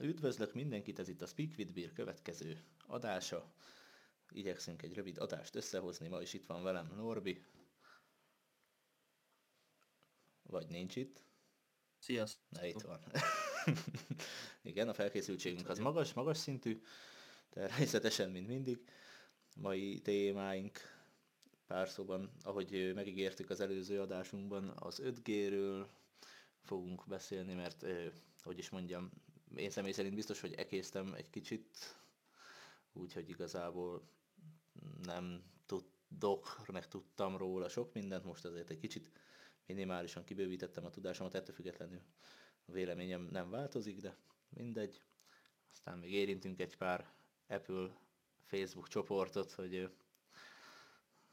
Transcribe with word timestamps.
Üdvözlök 0.00 0.54
mindenkit, 0.54 0.98
ez 0.98 1.08
itt 1.08 1.22
a 1.22 1.26
Speak 1.26 1.50
with 1.58 1.72
Beer 1.72 1.92
következő 1.92 2.64
adása. 2.86 3.52
Igyekszünk 4.30 4.82
egy 4.82 4.94
rövid 4.94 5.18
adást 5.18 5.54
összehozni, 5.54 6.08
ma 6.08 6.20
is 6.20 6.32
itt 6.32 6.46
van 6.46 6.62
velem 6.62 6.92
Norbi. 6.96 7.44
Vagy 10.42 10.66
nincs 10.68 10.96
itt. 10.96 11.22
Sziasztok. 11.98 12.50
Na, 12.50 12.66
itt 12.66 12.80
van. 12.80 13.00
Igen, 14.62 14.88
a 14.88 14.94
felkészültségünk 14.94 15.68
az 15.68 15.78
magas, 15.78 16.12
magas 16.12 16.38
szintű, 16.38 16.82
természetesen, 17.50 18.30
mint 18.30 18.46
mindig. 18.46 18.84
Mai 19.56 20.00
témáink 20.00 20.78
pár 21.66 21.88
szóban, 21.88 22.30
ahogy 22.42 22.92
megígértük 22.94 23.50
az 23.50 23.60
előző 23.60 24.00
adásunkban, 24.00 24.68
az 24.68 25.00
5G-ről 25.04 25.86
fogunk 26.62 27.06
beszélni, 27.06 27.54
mert, 27.54 27.86
hogy 28.42 28.58
is 28.58 28.70
mondjam, 28.70 29.10
én 29.56 29.70
személy 29.70 29.92
szerint 29.92 30.14
biztos, 30.14 30.40
hogy 30.40 30.52
ekésztem 30.52 31.14
egy 31.14 31.30
kicsit, 31.30 31.96
úgyhogy 32.92 33.28
igazából 33.28 34.08
nem 35.02 35.42
tudok, 35.66 36.62
meg 36.72 36.88
tudtam 36.88 37.36
róla 37.36 37.68
sok 37.68 37.92
mindent, 37.92 38.24
most 38.24 38.44
azért 38.44 38.70
egy 38.70 38.78
kicsit 38.78 39.10
minimálisan 39.66 40.24
kibővítettem 40.24 40.84
a 40.84 40.90
tudásomat, 40.90 41.34
ettől 41.34 41.54
függetlenül 41.54 42.02
a 42.66 42.72
véleményem 42.72 43.22
nem 43.30 43.50
változik, 43.50 44.00
de 44.00 44.16
mindegy. 44.48 45.02
Aztán 45.70 45.98
még 45.98 46.12
érintünk 46.12 46.60
egy 46.60 46.76
pár 46.76 47.12
Apple 47.46 47.96
Facebook 48.46 48.88
csoportot, 48.88 49.52
hogy 49.52 49.90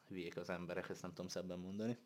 hülyék 0.07 0.37
az 0.37 0.49
emberek, 0.49 0.89
ezt 0.89 1.01
nem 1.01 1.13
tudom 1.13 1.27
szebben 1.27 1.59
mondani. 1.59 1.97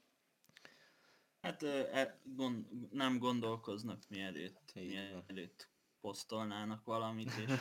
Hát 1.42 1.64
e, 1.64 2.20
gond, 2.24 2.68
nem 2.92 3.18
gondolkoznak 3.18 4.04
mielőtt, 4.10 4.74
mielőtt 4.74 5.71
posztolnának 6.02 6.86
valamit, 6.86 7.32
és 7.32 7.52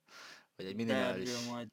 vagy 0.56 0.66
egy 0.66 0.74
minimális, 0.76 1.46
majd... 1.46 1.68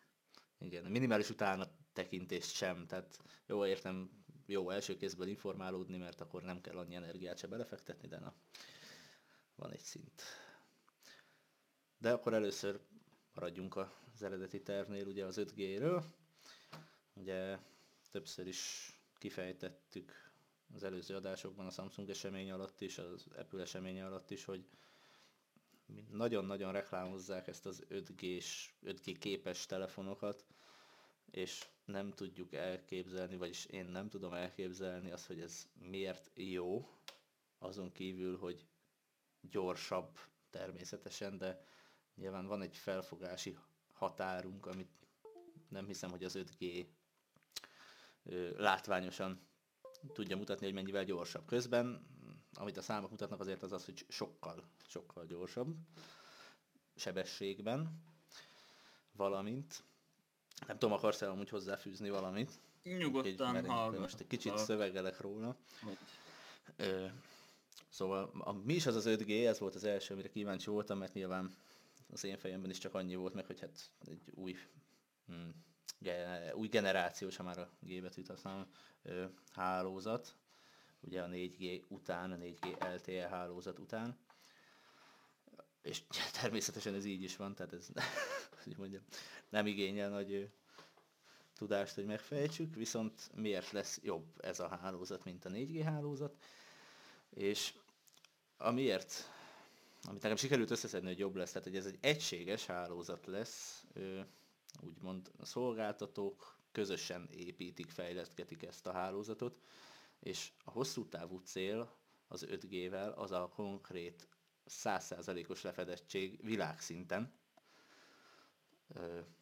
igen, 0.60 0.84
minimális 0.84 1.30
utána 1.30 1.68
tekintést 1.94 2.56
sem, 2.56 2.88
tehát 2.88 3.20
jó 3.46 3.66
értem, 3.66 4.10
jó 4.46 4.70
első 4.70 4.98
kézből 4.98 5.28
informálódni, 5.28 5.98
mert 5.98 6.22
akkor 6.22 6.44
nem 6.44 6.62
kell 6.62 6.78
annyi 6.78 6.96
energiát 6.96 7.38
se 7.38 7.48
belefektetni, 7.48 8.08
de 8.08 8.20
na, 8.20 8.34
van 9.56 9.72
egy 9.72 9.80
szint. 9.80 10.22
De 11.98 12.12
akkor 12.12 12.34
először 12.34 12.80
maradjunk 13.34 13.76
az 13.76 14.24
eredeti 14.24 14.62
tervnél, 14.62 15.08
ugye 15.08 15.26
az 15.26 15.40
5G-ről. 15.40 16.04
Ugye 17.14 17.58
többször 18.12 18.48
is 18.48 18.92
kifejtettük 19.18 20.32
az 20.74 20.84
előző 20.84 21.16
adásokban 21.16 21.66
a 21.66 21.70
Samsung 21.70 22.10
esemény 22.10 22.52
alatt 22.52 22.82
is, 22.82 22.98
az 22.98 23.28
Apple 23.38 23.62
esemény 23.62 24.02
alatt 24.02 24.32
is, 24.32 24.46
hogy 24.46 24.66
nagyon-nagyon 26.12 26.72
reklámozzák 26.72 27.48
ezt 27.48 27.66
az 27.66 27.84
5G-s, 27.90 28.70
5G 28.86 29.16
képes 29.20 29.66
telefonokat, 29.66 30.46
és 31.32 31.68
nem 31.86 32.12
tudjuk 32.12 32.54
elképzelni, 32.54 33.36
vagyis 33.38 33.66
én 33.66 33.86
nem 33.86 34.10
tudom 34.10 34.34
elképzelni 34.34 35.12
azt, 35.12 35.26
hogy 35.28 35.40
ez 35.40 35.68
miért 35.74 36.32
jó, 36.36 36.88
azon 37.58 37.92
kívül, 37.92 38.38
hogy 38.38 38.68
gyorsabb 39.42 40.20
természetesen, 40.50 41.38
de 41.38 41.64
nyilván 42.16 42.46
van 42.48 42.62
egy 42.62 42.78
felfogási 42.78 43.58
határunk, 43.94 44.66
amit 44.66 44.92
nem 45.70 45.86
hiszem, 45.86 46.10
hogy 46.10 46.24
az 46.24 46.38
5G 46.38 46.86
látványosan 48.58 49.48
tudja 50.14 50.38
mutatni, 50.38 50.66
hogy 50.66 50.74
mennyivel 50.74 51.04
gyorsabb. 51.04 51.46
Közben, 51.46 52.08
amit 52.54 52.78
a 52.78 52.82
számok 52.82 53.10
mutatnak, 53.10 53.40
azért 53.40 53.64
az 53.64 53.72
az, 53.72 53.86
hogy 53.86 54.06
sokkal, 54.10 54.64
sokkal 54.88 55.26
gyorsabb 55.26 55.76
sebességben, 56.96 58.04
valamint, 59.12 59.84
nem 60.68 60.78
tudom, 60.78 60.96
akarsz-e 60.96 61.30
amúgy 61.30 61.50
hozzáfűzni 61.50 62.10
valamit? 62.10 62.52
Nyugodtan 62.84 63.66
hallgat. 63.66 64.00
Most 64.00 64.20
egy 64.20 64.28
kicsit 64.28 64.50
hallgat. 64.52 64.68
szövegelek 64.68 65.22
róla. 65.22 65.56
Ö, 66.76 67.06
szóval 67.90 68.32
a, 68.40 68.52
mi 68.52 68.74
is 68.74 68.86
az 68.86 68.96
az 68.96 69.06
5G, 69.08 69.46
ez 69.46 69.60
volt 69.60 69.76
az 69.76 69.84
első, 69.84 70.14
amire 70.14 70.30
kíváncsi 70.30 70.70
voltam, 70.70 70.98
mert 70.98 71.14
nyilván 71.14 71.56
az 72.12 72.24
én 72.24 72.38
fejemben 72.38 72.70
is 72.70 72.78
csak 72.78 72.94
annyi 72.94 73.16
volt 73.16 73.34
meg, 73.34 73.46
hogy 73.46 73.60
hát 73.60 73.92
egy 74.06 74.32
új 74.34 74.56
hm, 75.26 75.50
új 76.54 76.68
generációs, 76.68 77.36
ha 77.36 77.44
már 77.44 77.60
a 77.60 77.70
G 77.80 78.02
betűt 78.02 78.28
használom, 78.28 78.68
hálózat, 79.52 80.36
ugye 81.06 81.22
a 81.22 81.28
4G 81.28 81.84
után, 81.88 82.32
a 82.32 82.38
4G 82.38 82.96
LTE 82.96 83.28
hálózat 83.28 83.80
után, 83.80 84.18
és 85.82 86.02
természetesen 86.42 86.94
ez 86.94 87.06
így 87.06 87.24
is 87.24 87.36
van, 87.36 87.56
tehát 87.56 87.74
ez 87.74 87.88
hogy 88.64 88.78
mondjam, 88.78 89.04
nem 89.50 89.68
igényel 89.68 90.10
nagy 90.10 90.52
tudást, 91.58 91.96
hogy 91.96 92.06
megfejtsük, 92.06 92.76
viszont 92.76 93.32
miért 93.36 93.72
lesz 93.72 94.00
jobb 94.04 94.26
ez 94.38 94.60
a 94.60 94.68
hálózat, 94.68 95.24
mint 95.24 95.46
a 95.46 95.50
4G 95.50 95.82
hálózat, 95.86 96.38
és 97.30 97.74
amiért, 98.58 99.30
amit 100.04 100.22
nekem 100.22 100.38
sikerült 100.38 100.72
összeszedni, 100.72 101.08
hogy 101.08 101.20
jobb 101.20 101.36
lesz, 101.36 101.52
tehát 101.52 101.68
hogy 101.68 101.78
ez 101.78 101.86
egy 101.86 101.98
egységes 102.02 102.66
hálózat 102.66 103.26
lesz, 103.26 103.86
úgymond 104.82 105.32
a 105.38 105.46
szolgáltatók 105.46 106.58
közösen 106.72 107.30
építik, 107.32 107.90
fejlesztgetik 107.90 108.64
ezt 108.64 108.88
a 108.88 108.92
hálózatot, 108.92 109.60
és 110.24 110.52
a 110.64 110.72
hosszú 110.72 111.06
távú 111.10 111.38
cél 111.40 111.96
az 112.28 112.46
5G-vel 112.50 113.16
az 113.16 113.32
a 113.32 113.48
konkrét 113.56 114.28
100%-os 114.70 115.62
lefedettség 115.62 116.44
világszinten. 116.46 117.34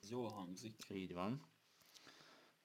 Ez 0.02 0.10
jól 0.10 0.30
hangzik. 0.30 0.90
Így 0.90 1.14
van. 1.14 1.46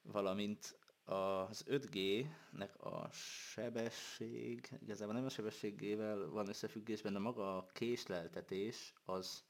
Valamint 0.01 0.77
az 1.03 1.63
5G-nek 1.67 2.75
a 2.77 3.09
sebesség, 3.11 4.69
igazából 4.81 5.13
nem 5.13 5.25
a 5.25 5.29
sebességével 5.29 6.29
van 6.29 6.47
összefüggésben, 6.47 7.13
de 7.13 7.19
maga 7.19 7.57
a 7.57 7.65
késleltetés 7.73 8.93
az 9.05 9.43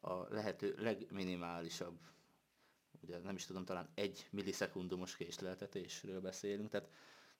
a 0.00 0.34
lehető 0.34 0.74
legminimálisabb 0.78 1.98
ugye 3.02 3.18
nem 3.18 3.34
is 3.34 3.44
tudom, 3.46 3.64
talán 3.64 3.88
egy 3.94 4.26
millisekundumos 4.30 5.16
késleltetésről 5.16 6.20
beszélünk, 6.20 6.70
tehát 6.70 6.88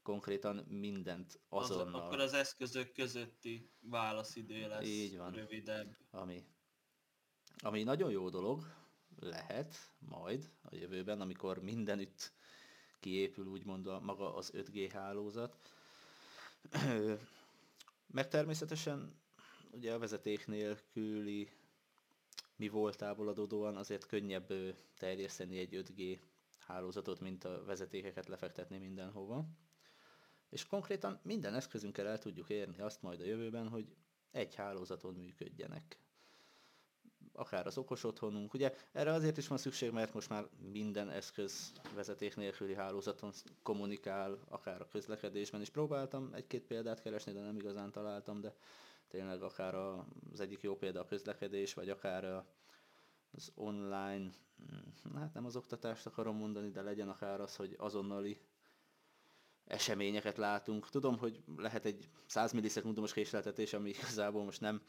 konkrétan 0.05 0.57
mindent 0.57 1.41
azonnal. 1.49 1.95
Az, 2.01 2.07
akkor 2.07 2.21
az 2.21 2.33
eszközök 2.33 2.93
közötti 2.93 3.71
válaszidő 3.81 4.69
lesz 4.69 4.85
Így 4.87 5.17
van. 5.17 5.33
rövidebb. 5.33 5.97
Ami, 6.11 6.45
ami 7.59 7.83
nagyon 7.83 8.11
jó 8.11 8.29
dolog 8.29 8.75
lehet 9.19 9.75
majd 9.99 10.51
a 10.63 10.75
jövőben, 10.75 11.21
amikor 11.21 11.63
mindenütt 11.63 12.33
kiépül 13.01 13.47
úgymond 13.47 13.87
a, 13.87 14.01
maga 14.01 14.35
az 14.35 14.53
5G 14.55 14.91
hálózat. 14.93 15.57
Meg 18.17 18.29
természetesen 18.29 19.21
ugye 19.73 19.93
a 19.93 19.99
vezeték 19.99 20.47
nélküli 20.47 21.51
mi 22.57 22.69
voltából 22.69 23.29
adódóan 23.29 23.77
azért 23.77 24.07
könnyebb 24.07 24.53
terjeszteni 24.99 25.59
egy 25.59 25.85
5G 25.87 26.19
hálózatot, 26.59 27.21
mint 27.21 27.45
a 27.45 27.65
vezetékeket 27.65 28.29
lefektetni 28.29 28.79
mindenhova. 28.79 29.45
És 30.55 30.67
konkrétan 30.67 31.19
minden 31.23 31.55
eszközünkkel 31.55 32.07
el 32.07 32.19
tudjuk 32.19 32.49
érni 32.51 32.81
azt 32.81 33.03
majd 33.03 33.21
a 33.21 33.25
jövőben, 33.25 33.69
hogy 33.69 33.87
egy 34.31 34.55
hálózaton 34.55 35.15
működjenek. 35.15 35.99
Akár 37.33 37.67
az 37.67 37.79
okos 37.79 38.05
otthonunk, 38.05 38.55
ugye 38.55 38.75
erre 38.93 39.13
azért 39.13 39.37
is 39.37 39.49
van 39.49 39.59
szükség, 39.59 39.91
mert 39.91 40.15
most 40.15 40.29
már 40.29 40.49
minden 40.73 41.11
eszköz 41.11 41.73
vezeték 41.95 42.37
nélküli 42.37 42.75
hálózaton 42.75 43.33
kommunikál, 43.63 44.39
akár 44.49 44.81
a 44.81 44.89
közlekedésben 44.89 45.61
is. 45.61 45.71
Próbáltam 45.71 46.31
egy-két 46.33 46.67
példát 46.67 47.03
keresni, 47.03 47.33
de 47.33 47.41
nem 47.41 47.57
igazán 47.57 47.91
találtam, 47.91 48.41
de 48.41 48.55
tényleg 49.09 49.43
akár 49.43 49.75
az 49.75 50.41
egyik 50.41 50.61
jó 50.61 50.77
példa 50.77 51.01
a 51.01 51.07
közlekedés, 51.07 51.75
vagy 51.75 51.89
akár 51.89 52.45
az 53.31 53.53
online, 53.55 54.31
hm, 55.03 55.17
hát 55.17 55.35
nem 55.35 55.45
az 55.45 55.57
oktatást 55.57 56.07
akarom 56.07 56.37
mondani, 56.37 56.71
de 56.71 56.83
legyen 56.83 57.09
akár 57.09 57.41
az, 57.41 57.57
hogy 57.57 57.75
azonnali 57.79 58.41
eseményeket 59.67 60.37
látunk. 60.37 60.89
Tudom, 60.91 61.19
hogy 61.19 61.43
lehet 61.57 61.85
egy 61.85 62.09
100 62.27 62.53
millisekundumos 62.53 63.13
késleltetés, 63.13 63.73
ami 63.73 63.89
igazából 63.89 64.45
most 64.45 64.61
nem, 64.61 64.83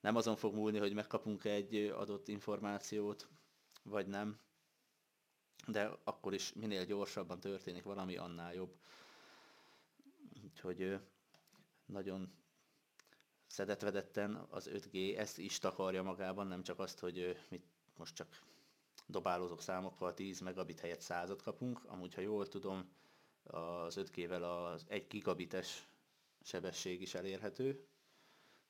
nem 0.00 0.16
azon 0.16 0.36
fog 0.36 0.54
múlni, 0.54 0.78
hogy 0.78 0.94
megkapunk 0.94 1.44
egy 1.44 1.74
adott 1.76 2.28
információt, 2.28 3.28
vagy 3.82 4.06
nem, 4.06 4.38
de 5.66 5.92
akkor 6.04 6.34
is 6.34 6.52
minél 6.52 6.84
gyorsabban 6.84 7.40
történik 7.40 7.82
valami, 7.82 8.16
annál 8.16 8.54
jobb. 8.54 8.76
Úgyhogy 10.44 11.00
nagyon 11.86 12.32
szedetvedetten 13.46 14.46
az 14.50 14.70
5G 14.72 15.18
ezt 15.18 15.38
is 15.38 15.58
takarja 15.58 16.02
magában, 16.02 16.46
nem 16.46 16.62
csak 16.62 16.78
azt, 16.78 16.98
hogy 16.98 17.36
mit 17.48 17.64
most 17.96 18.14
csak 18.14 18.42
dobálózok 19.06 19.60
számokkal 19.60 20.14
10 20.14 20.40
megabit 20.40 20.80
helyett 20.80 21.00
100 21.00 21.32
kapunk, 21.42 21.84
amúgy 21.84 22.14
ha 22.14 22.20
jól 22.20 22.48
tudom, 22.48 22.90
az 23.46 23.96
5G-vel 24.00 24.72
az 24.72 24.84
1 24.88 25.06
gigabites 25.06 25.88
sebesség 26.42 27.00
is 27.00 27.14
elérhető. 27.14 27.86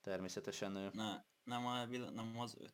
Természetesen... 0.00 0.72
Ne, 0.72 1.24
nem, 1.44 1.66
a, 1.66 1.84
nem 1.86 2.38
az 2.38 2.56
5. 2.58 2.72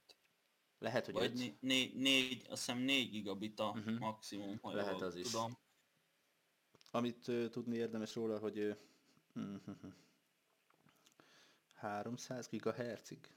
Lehet, 0.78 1.04
hogy 1.04 1.14
Vagy 1.14 1.24
egy... 1.24 1.34
né- 1.34 1.60
né- 1.60 1.94
négy, 1.94 2.46
azt 2.48 2.64
hiszem 2.64 2.78
4 2.78 3.10
gigabit 3.10 3.60
a 3.60 3.70
uh-huh. 3.70 3.98
maximum, 3.98 4.58
ha 4.62 4.72
Lehet 4.72 5.00
az 5.00 5.16
is. 5.16 5.30
tudom. 5.30 5.58
Amit 6.90 7.28
ö, 7.28 7.48
tudni 7.48 7.76
érdemes 7.76 8.14
róla, 8.14 8.38
hogy 8.38 8.58
ö, 8.58 8.72
300 11.74 12.48
gigahertzig. 12.48 13.28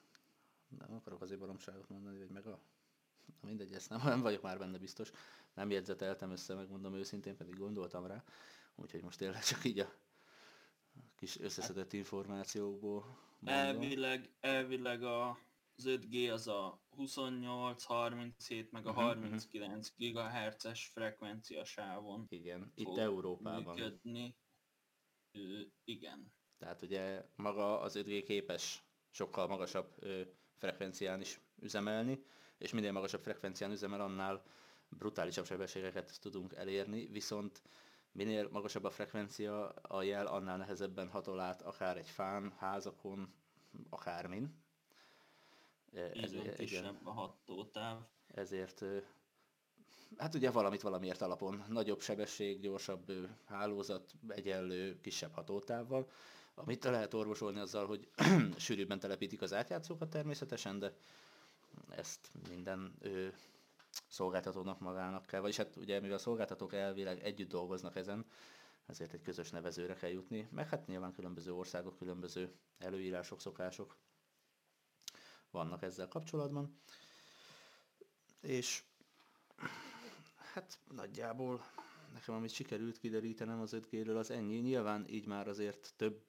Nem 0.78 0.94
akarok 0.94 1.22
azért 1.22 1.40
baromságot 1.40 1.90
mondani, 1.90 2.18
vagy 2.18 2.30
meg 2.30 2.46
a... 2.46 2.60
Na 3.42 3.48
mindegy, 3.48 3.74
ezt 3.74 3.90
nem, 3.90 4.02
nem 4.14 4.22
vagyok 4.22 4.42
már 4.42 4.58
benne 4.58 4.78
biztos. 4.78 5.12
Nem 5.56 5.70
jegyzeteltem 5.72 6.32
össze, 6.32 6.54
megmondom 6.56 6.94
őszintén, 6.94 7.36
pedig 7.36 7.58
gondoltam 7.58 8.06
rá. 8.06 8.24
Úgyhogy 8.76 9.02
most 9.02 9.18
tényleg 9.18 9.44
csak 9.44 9.64
így 9.66 9.80
a 9.80 9.94
kis 11.16 11.40
összeszedett 11.40 11.94
információkból 11.94 13.00
mondom. 13.40 13.64
Elvileg, 13.64 14.30
elvileg 14.40 15.04
a, 15.04 15.30
az 15.76 15.84
5G 15.88 16.32
az 16.34 16.48
a 16.48 16.82
28, 16.90 17.84
37, 17.84 18.72
meg 18.72 18.86
a 18.88 18.92
Mhm, 18.92 19.00
39 19.00 19.92
GHz-es 19.98 20.88
frekvencia 20.88 21.64
sávon 21.66 22.26
Igen, 22.30 22.72
itt 22.76 22.98
Európában. 22.98 23.76
működni. 23.76 24.36
Ö, 25.32 25.62
igen. 25.84 26.34
Tehát 26.58 26.82
ugye 26.82 27.26
maga 27.36 27.80
az 27.80 27.96
5G 27.98 28.24
képes 28.26 28.84
sokkal 29.10 29.48
magasabb 29.48 29.94
ö, 30.00 30.22
frekvencián 30.56 31.22
is 31.22 31.40
üzemelni, 31.60 32.24
és 32.58 32.72
minél 32.74 32.92
magasabb 32.92 33.22
frekvencián 33.22 33.72
üzemel, 33.72 34.02
annál 34.02 34.44
brutálisabb 34.90 35.46
sebességeket 35.46 36.18
tudunk 36.22 36.54
elérni, 36.54 37.06
viszont 37.06 37.62
minél 38.12 38.50
magasabb 38.52 38.84
a 38.84 38.90
frekvencia, 38.90 39.70
a 39.70 40.02
jel 40.04 40.28
annál 40.28 40.58
nehezebben 40.58 41.10
hatol 41.10 41.40
át 41.40 41.62
akár 41.62 41.98
egy 41.98 42.10
fán, 42.10 42.54
házakon, 42.58 43.34
akármin. 43.90 44.64
E, 45.94 46.12
van, 46.34 46.54
kisebb 46.58 47.00
a 47.04 47.12
hatótáv. 47.12 47.98
ezért 48.34 48.84
hát 50.18 50.36
ugye 50.36 50.52
valamit 50.52 50.82
valamiért 50.82 51.22
alapon 51.22 51.64
nagyobb 51.70 52.02
sebesség, 52.02 52.60
gyorsabb 52.60 53.12
hálózat, 53.46 54.14
egyenlő 54.28 55.00
kisebb 55.02 55.34
hatótávval, 55.34 56.10
amit 56.56 56.84
lehet 56.84 57.14
orvosolni 57.14 57.60
azzal, 57.60 57.86
hogy 57.88 58.08
sűrűbben 58.58 59.00
telepítik 59.00 59.42
az 59.42 59.54
átjátszókat 59.54 60.10
természetesen, 60.10 60.80
de 60.80 60.94
ezt 61.90 62.32
minden 62.50 62.94
szolgáltatónak 64.08 64.80
magának 64.80 65.26
kell, 65.26 65.40
vagyis 65.42 65.58
hát 65.58 65.76
ugye 65.76 66.00
mivel 66.00 66.16
a 66.16 66.20
szolgáltatók 66.20 66.74
elvileg 66.74 67.20
együtt 67.24 67.50
dolgoznak 67.50 67.96
ezen, 67.96 68.26
ezért 68.86 69.14
egy 69.14 69.22
közös 69.22 69.50
nevezőre 69.50 69.94
kell 69.94 70.10
jutni, 70.10 70.48
meg 70.52 70.70
hát 70.70 70.88
nyilván 70.88 71.14
különböző 71.14 71.54
országok, 71.54 71.98
különböző 71.98 72.54
előírások, 72.78 73.42
szokások 73.42 73.98
vannak 75.52 75.82
ezzel 75.82 76.08
kapcsolatban. 76.08 76.80
És 78.42 78.84
hát 80.54 80.80
nagyjából 80.92 81.66
nekem 82.14 82.36
amit 82.36 82.52
sikerült 82.52 82.98
kiderítenem 82.98 83.60
az 83.60 83.76
5G-ről 83.76 84.18
az 84.18 84.30
ennyi. 84.32 84.58
Nyilván 84.60 85.06
így 85.10 85.26
már 85.26 85.48
azért 85.48 85.94
több 85.96 86.24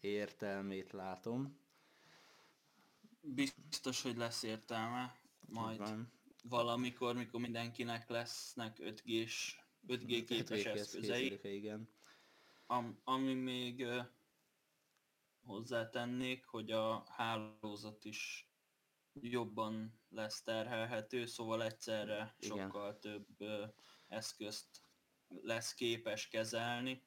értelmét 0.00 0.92
látom. 0.92 1.58
Biztos, 3.20 4.02
hogy 4.02 4.16
lesz 4.16 4.42
értelme 4.42 5.16
majd 5.46 5.78
Van. 5.78 6.12
Valamikor, 6.48 7.14
mikor 7.14 7.40
mindenkinek 7.40 8.08
lesznek 8.08 8.78
5G-s 8.80 9.60
5G 9.88 10.24
képes 10.26 10.62
Hát 10.64 10.76
eszközei. 10.76 11.20
készüléke, 11.20 11.48
igen. 11.48 11.88
Am, 12.66 13.00
ami 13.04 13.34
még 13.34 13.80
ö, 13.80 14.00
hozzátennék, 15.44 16.44
hogy 16.44 16.70
a 16.70 17.04
hálózat 17.08 18.04
is 18.04 18.48
jobban 19.12 20.00
lesz 20.08 20.42
terhelhető, 20.42 21.26
szóval 21.26 21.62
egyszerre 21.62 22.34
Igen. 22.38 22.56
sokkal 22.58 22.98
több 22.98 23.40
ö, 23.40 23.66
eszközt 24.08 24.82
lesz 25.28 25.74
képes 25.74 26.28
kezelni. 26.28 27.06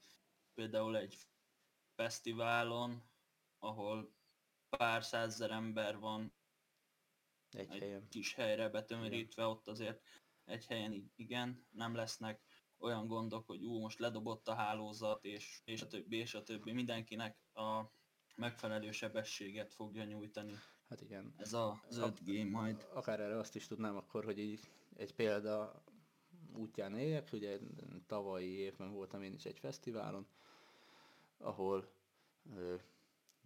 Például 0.53 0.97
egy 0.97 1.17
fesztiválon, 1.95 3.03
ahol 3.59 4.15
pár 4.69 5.03
százezer 5.03 5.51
ember 5.51 5.99
van 5.99 6.36
Egy 7.51 7.69
egy 7.69 7.79
helyen. 7.79 8.07
kis 8.09 8.33
helyre 8.33 8.69
betömörítve, 8.69 9.45
ott 9.45 9.67
azért 9.67 10.01
egy 10.45 10.65
helyen 10.65 11.11
igen, 11.15 11.65
nem 11.71 11.95
lesznek 11.95 12.41
olyan 12.79 13.07
gondok, 13.07 13.47
hogy 13.47 13.63
ú, 13.63 13.79
most 13.79 13.99
ledobott 13.99 14.47
a 14.47 14.53
hálózat, 14.53 15.25
és, 15.25 15.61
és 15.65 15.81
a 15.81 15.87
többi, 15.87 16.17
és 16.17 16.33
a 16.33 16.43
többi. 16.43 16.71
Mindenkinek 16.71 17.37
a 17.53 17.81
megfelelő 18.35 18.91
sebességet 18.91 19.73
fogja 19.73 20.03
nyújtani. 20.03 20.53
Hát 20.89 21.01
igen. 21.01 21.33
Ez 21.37 21.53
a, 21.53 21.83
az 21.89 21.99
5G 22.01 22.51
majd. 22.51 22.87
Akár 22.93 23.19
erre 23.19 23.37
azt 23.37 23.55
is 23.55 23.67
tudnám 23.67 23.95
akkor, 23.95 24.25
hogy 24.25 24.39
így 24.39 24.59
egy 24.95 25.13
példa 25.13 25.83
útján 26.55 26.97
éljek, 26.97 27.29
ugye 27.33 27.59
tavalyi 28.07 28.49
évben 28.49 28.91
voltam 28.91 29.21
én 29.21 29.33
is 29.33 29.45
egy 29.45 29.59
fesztiválon, 29.59 30.27
ahol 31.37 31.91
ö, 32.55 32.75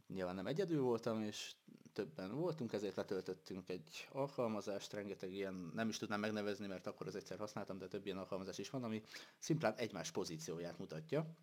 nyilván 0.07 0.35
nem 0.35 0.47
egyedül 0.47 0.81
voltam, 0.81 1.21
és 1.21 1.55
többen 1.93 2.35
voltunk, 2.35 2.73
ezért 2.73 2.95
letöltöttünk 2.95 3.69
egy 3.69 4.07
alkalmazást, 4.11 4.93
rengeteg 4.93 5.33
ilyen, 5.33 5.71
nem 5.73 5.89
is 5.89 5.97
tudnám 5.97 6.19
megnevezni, 6.19 6.67
mert 6.67 6.87
akkor 6.87 7.07
az 7.07 7.15
egyszer 7.15 7.37
használtam, 7.37 7.77
de 7.77 7.87
több 7.87 8.05
ilyen 8.05 8.17
alkalmazás 8.17 8.57
is 8.57 8.69
van, 8.69 8.83
ami 8.83 9.03
szimplán 9.39 9.73
egymás 9.75 10.11
pozícióját 10.11 10.77
mutatja. 10.77 11.35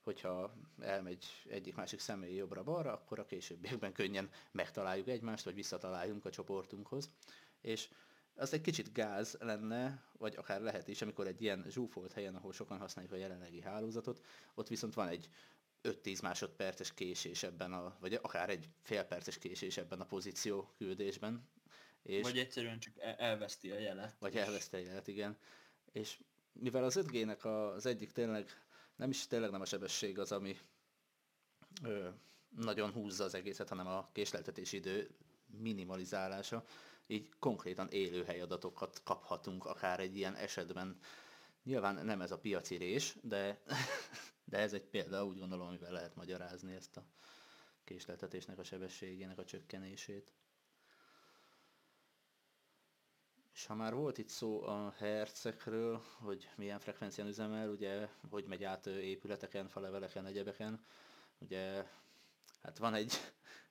Hogyha 0.00 0.54
elmegy 0.80 1.24
egyik-másik 1.48 2.00
személy 2.00 2.34
jobbra-balra, 2.34 2.92
akkor 2.92 3.18
a 3.18 3.24
későbbiekben 3.26 3.92
könnyen 3.92 4.30
megtaláljuk 4.52 5.08
egymást, 5.08 5.44
vagy 5.44 5.54
visszataláljunk 5.54 6.24
a 6.24 6.30
csoportunkhoz. 6.30 7.10
És 7.60 7.88
az 8.34 8.52
egy 8.52 8.60
kicsit 8.60 8.92
gáz 8.92 9.36
lenne, 9.40 10.02
vagy 10.18 10.36
akár 10.36 10.60
lehet 10.60 10.88
is, 10.88 11.02
amikor 11.02 11.26
egy 11.26 11.42
ilyen 11.42 11.64
zsúfolt 11.68 12.12
helyen, 12.12 12.34
ahol 12.34 12.52
sokan 12.52 12.78
használjuk 12.78 13.12
a 13.12 13.16
jelenlegi 13.16 13.60
hálózatot, 13.60 14.20
ott 14.54 14.68
viszont 14.68 14.94
van 14.94 15.08
egy 15.08 15.28
5-10 15.82 16.22
másodperces 16.22 16.94
késés 16.94 17.42
ebben 17.42 17.72
a, 17.72 17.96
vagy 18.00 18.14
akár 18.14 18.50
egy 18.50 18.68
fél 18.82 19.04
perces 19.04 19.38
késés 19.38 19.76
ebben 19.76 20.00
a 20.00 20.04
pozíció 20.06 20.72
küldésben. 20.76 21.48
És 22.02 22.22
Vagy 22.22 22.38
egyszerűen 22.38 22.78
csak 22.78 22.98
el- 22.98 23.14
elveszti 23.16 23.70
a 23.70 23.78
jelet. 23.78 24.16
vagy 24.18 24.34
és 24.34 24.40
elveszte 24.40 24.76
egy 24.76 24.86
jelet, 24.86 25.08
igen. 25.08 25.38
És 25.92 26.18
mivel 26.52 26.84
az 26.84 26.96
5G-nek 27.00 27.44
az 27.74 27.86
egyik 27.86 28.12
tényleg, 28.12 28.62
nem 28.96 29.10
is 29.10 29.26
tényleg 29.26 29.50
nem 29.50 29.60
a 29.60 29.64
sebesség 29.64 30.18
az, 30.18 30.32
ami 30.32 30.56
ö, 31.82 32.08
nagyon 32.56 32.90
húzza 32.92 33.24
az 33.24 33.34
egészet, 33.34 33.68
hanem 33.68 33.86
a 33.86 34.08
késleltetési 34.12 34.76
idő 34.76 35.10
minimalizálása, 35.46 36.64
így 37.06 37.28
konkrétan 37.38 37.88
élőhely 37.90 38.40
adatokat 38.40 39.00
kaphatunk 39.04 39.64
akár 39.64 40.00
egy 40.00 40.16
ilyen 40.16 40.34
esetben. 40.34 40.98
Nyilván 41.64 42.04
nem 42.04 42.20
ez 42.20 42.30
a 42.30 42.38
piaci 42.38 42.76
rés, 42.76 43.16
de, 43.22 43.62
de 44.48 44.58
ez 44.58 44.72
egy 44.72 44.84
példa, 44.84 45.24
úgy 45.24 45.38
gondolom, 45.38 45.66
amivel 45.66 45.92
lehet 45.92 46.14
magyarázni 46.14 46.74
ezt 46.74 46.96
a 46.96 47.04
késleltetésnek 47.84 48.58
a 48.58 48.64
sebességének 48.64 49.38
a 49.38 49.44
csökkenését. 49.44 50.32
És 53.52 53.66
ha 53.66 53.74
már 53.74 53.94
volt 53.94 54.18
itt 54.18 54.28
szó 54.28 54.62
a 54.62 54.94
hercekről, 54.96 56.02
hogy 56.18 56.50
milyen 56.56 56.78
frekvencián 56.78 57.26
üzemel, 57.28 57.68
ugye, 57.70 58.08
hogy 58.30 58.44
megy 58.44 58.64
át 58.64 58.86
épületeken, 58.86 59.68
faleveleken, 59.68 60.26
egyebeken, 60.26 60.84
ugye, 61.38 61.86
hát 62.62 62.78
van 62.78 62.94
egy 62.94 63.12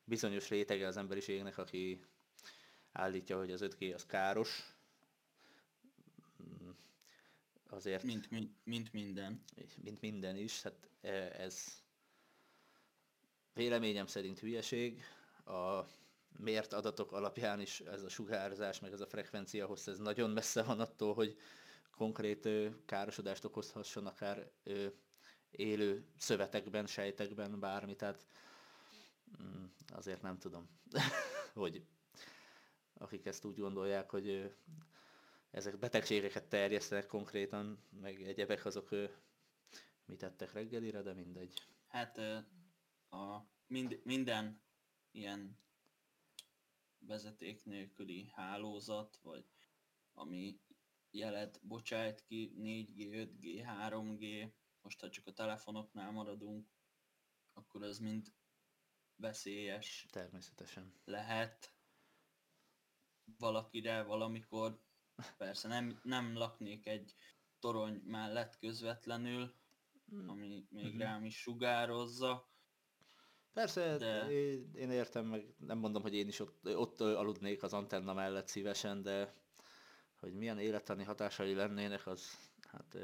bizonyos 0.03 0.49
rétege 0.49 0.87
az 0.87 0.97
emberiségnek, 0.97 1.57
aki 1.57 2.05
állítja, 2.91 3.37
hogy 3.37 3.51
az 3.51 3.61
5G 3.63 3.93
az 3.93 4.05
káros, 4.05 4.76
azért 7.69 8.03
mint, 8.03 8.29
mint, 8.29 8.51
mint 8.63 8.93
minden. 8.93 9.43
mint 9.83 10.01
minden 10.01 10.35
is, 10.35 10.61
hát 10.61 10.89
e, 11.01 11.09
ez 11.41 11.81
véleményem 13.53 14.07
szerint 14.07 14.39
hülyeség. 14.39 15.03
A 15.45 15.85
mért 16.37 16.73
adatok 16.73 17.11
alapján 17.11 17.59
is 17.59 17.79
ez 17.79 18.03
a 18.03 18.09
sugárzás, 18.09 18.79
meg 18.79 18.91
ez 18.91 19.01
a 19.01 19.07
frekvencia 19.07 19.65
hossz, 19.65 19.87
ez 19.87 19.97
nagyon 19.97 20.29
messze 20.29 20.63
van 20.63 20.79
attól, 20.79 21.13
hogy 21.13 21.37
konkrét 21.91 22.49
károsodást 22.85 23.45
okozhasson 23.45 24.05
akár 24.05 24.51
élő 25.51 26.05
szövetekben, 26.17 26.85
sejtekben, 26.85 27.59
bármi, 27.59 27.95
tehát 27.95 28.25
mm, 29.41 29.63
azért 29.87 30.21
nem 30.21 30.37
tudom, 30.37 30.69
hogy 31.53 31.85
akik 32.93 33.25
ezt 33.25 33.45
úgy 33.45 33.57
gondolják, 33.57 34.09
hogy 34.09 34.55
ezek 35.57 35.79
betegségeket 35.79 36.49
terjesztenek 36.49 37.05
konkrétan, 37.05 37.83
meg 37.89 38.21
egyebek 38.21 38.65
azok 38.65 38.89
mit 40.05 40.17
tettek 40.17 40.53
reggelire, 40.53 41.01
de 41.01 41.13
mindegy. 41.13 41.53
Hát 41.87 42.17
a 43.09 43.47
mind, 43.67 44.01
minden 44.03 44.61
ilyen 45.11 45.59
vezeték 46.99 47.65
nélküli 47.65 48.29
hálózat, 48.33 49.19
vagy 49.21 49.45
ami 50.13 50.59
jelet 51.11 51.59
bocsájt 51.63 52.23
ki 52.23 52.53
4G, 52.59 53.27
5G, 53.39 53.63
3G, 53.65 54.51
most 54.81 54.99
ha 54.99 55.09
csak 55.09 55.27
a 55.27 55.33
telefonoknál 55.33 56.11
maradunk, 56.11 56.67
akkor 57.53 57.83
az 57.83 57.99
mind 57.99 58.33
veszélyes 59.15 60.05
Természetesen. 60.09 60.93
lehet. 61.05 61.75
valakire 63.37 64.03
valamikor. 64.03 64.85
Persze 65.37 65.67
nem, 65.67 65.99
nem 66.03 66.37
laknék 66.37 66.87
egy 66.87 67.15
torony 67.59 68.01
mellett 68.05 68.57
közvetlenül, 68.57 69.53
ami 70.27 70.65
még 70.69 70.91
Mhm. 70.93 71.01
rám 71.01 71.25
is 71.25 71.37
sugározza. 71.41 72.51
Persze, 73.53 73.97
De- 73.97 74.31
én, 74.73 74.91
értem, 74.91 75.25
meg 75.25 75.53
nem 75.57 75.77
mondom, 75.77 76.01
hogy 76.01 76.13
én 76.15 76.27
is 76.27 76.39
ott, 76.39 76.75
ott 76.75 76.99
aludnék 76.99 77.63
az 77.63 77.73
antenna 77.73 78.13
mellett 78.13 78.47
szívesen, 78.47 79.01
de 79.01 79.33
hogy 80.19 80.33
milyen 80.33 80.59
élettani 80.59 81.03
hatásai 81.03 81.53
lennének, 81.53 82.07
az 82.07 82.51
hát 82.67 82.97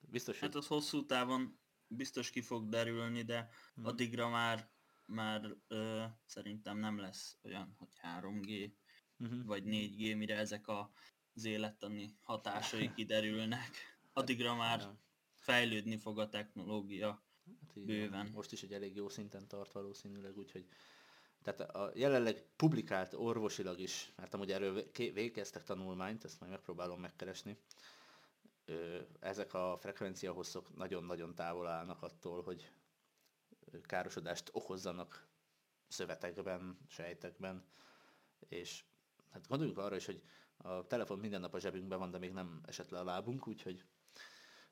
biztos, 0.00 0.38
hogy 0.40 0.48
Hát 0.48 0.56
az 0.56 0.66
hosszú 0.66 1.06
távon 1.06 1.58
biztos 1.86 2.30
ki 2.30 2.40
fog 2.40 2.68
derülni, 2.68 3.22
de 3.22 3.48
Mhm. 3.74 3.86
addigra 3.86 4.28
már, 4.28 4.70
már 5.04 5.56
ö, 5.68 6.04
szerintem 6.24 6.78
nem 6.78 6.98
lesz 6.98 7.38
olyan, 7.42 7.74
hogy 7.78 7.88
3G 8.02 8.76
Mhm. 9.16 9.46
vagy 9.46 9.64
4G, 9.64 10.16
mire 10.16 10.36
ezek 10.36 10.66
a, 10.68 10.92
az 11.34 11.44
élettani 11.44 12.16
hatásai 12.22 12.92
kiderülnek. 12.96 13.70
Addigra 14.12 14.54
már 14.54 14.88
fejlődni 15.34 15.96
fog 15.96 16.18
a 16.18 16.28
technológia. 16.28 17.22
hát 17.46 17.84
bőven. 17.84 18.26
Most 18.26 18.52
is 18.52 18.62
egy 18.62 18.72
elég 18.72 18.96
jó 18.96 19.08
szinten 19.08 19.48
tart 19.48 19.72
valószínűleg, 19.72 20.36
úgyhogy 20.36 20.66
tehát 21.42 21.60
a 21.60 21.90
jelenleg 21.94 22.46
publikált 22.56 23.14
orvosilag 23.14 23.78
is, 23.78 24.12
mert 24.16 24.34
amúgy 24.34 24.52
erről 24.52 24.90
végeztek 24.94 25.62
tanulmányt, 25.64 26.24
ezt 26.24 26.40
majd 26.40 26.52
megpróbálom 26.52 27.00
megkeresni, 27.00 27.58
ezek 29.20 29.54
a 29.54 29.76
frekvenciahosszok 29.80 30.76
nagyon-nagyon 30.76 31.34
távol 31.34 31.66
állnak 31.66 32.02
attól, 32.02 32.42
hogy 32.42 32.70
károsodást 33.82 34.50
okozzanak 34.52 35.28
szövetekben, 35.88 36.78
sejtekben, 36.88 37.64
és 38.48 38.84
hát 39.30 39.48
gondoljunk 39.48 39.78
arra 39.78 39.96
is, 39.96 40.06
hogy 40.06 40.22
a 40.64 40.86
telefon 40.86 41.18
minden 41.18 41.40
nap 41.40 41.54
a 41.54 41.58
zsebünkben 41.58 41.98
van, 41.98 42.10
de 42.10 42.18
még 42.18 42.32
nem 42.32 42.60
esett 42.66 42.90
le 42.90 42.98
a 42.98 43.04
lábunk, 43.04 43.48
úgyhogy 43.48 43.84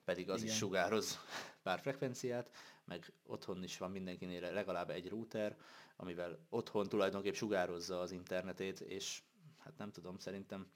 pedig 0.05 0.31
az 0.31 0.41
Igen. 0.41 0.53
is 0.53 0.59
sugároz 0.59 1.19
pár 1.63 1.81
frekvenciát, 1.81 2.51
meg 2.85 3.13
otthon 3.23 3.63
is 3.63 3.79
van 3.79 3.91
mindenkinél 3.91 4.53
legalább 4.53 4.91
egy 4.91 5.09
router, 5.09 5.59
amivel 5.97 6.47
otthon 6.49 6.89
tulajdonképp 6.89 7.35
sugározza 7.35 8.01
az 8.01 8.11
internetét, 8.11 8.81
és 8.81 9.23
hát 9.59 9.77
nem 9.77 9.91
tudom, 9.91 10.19
szerintem 10.19 10.71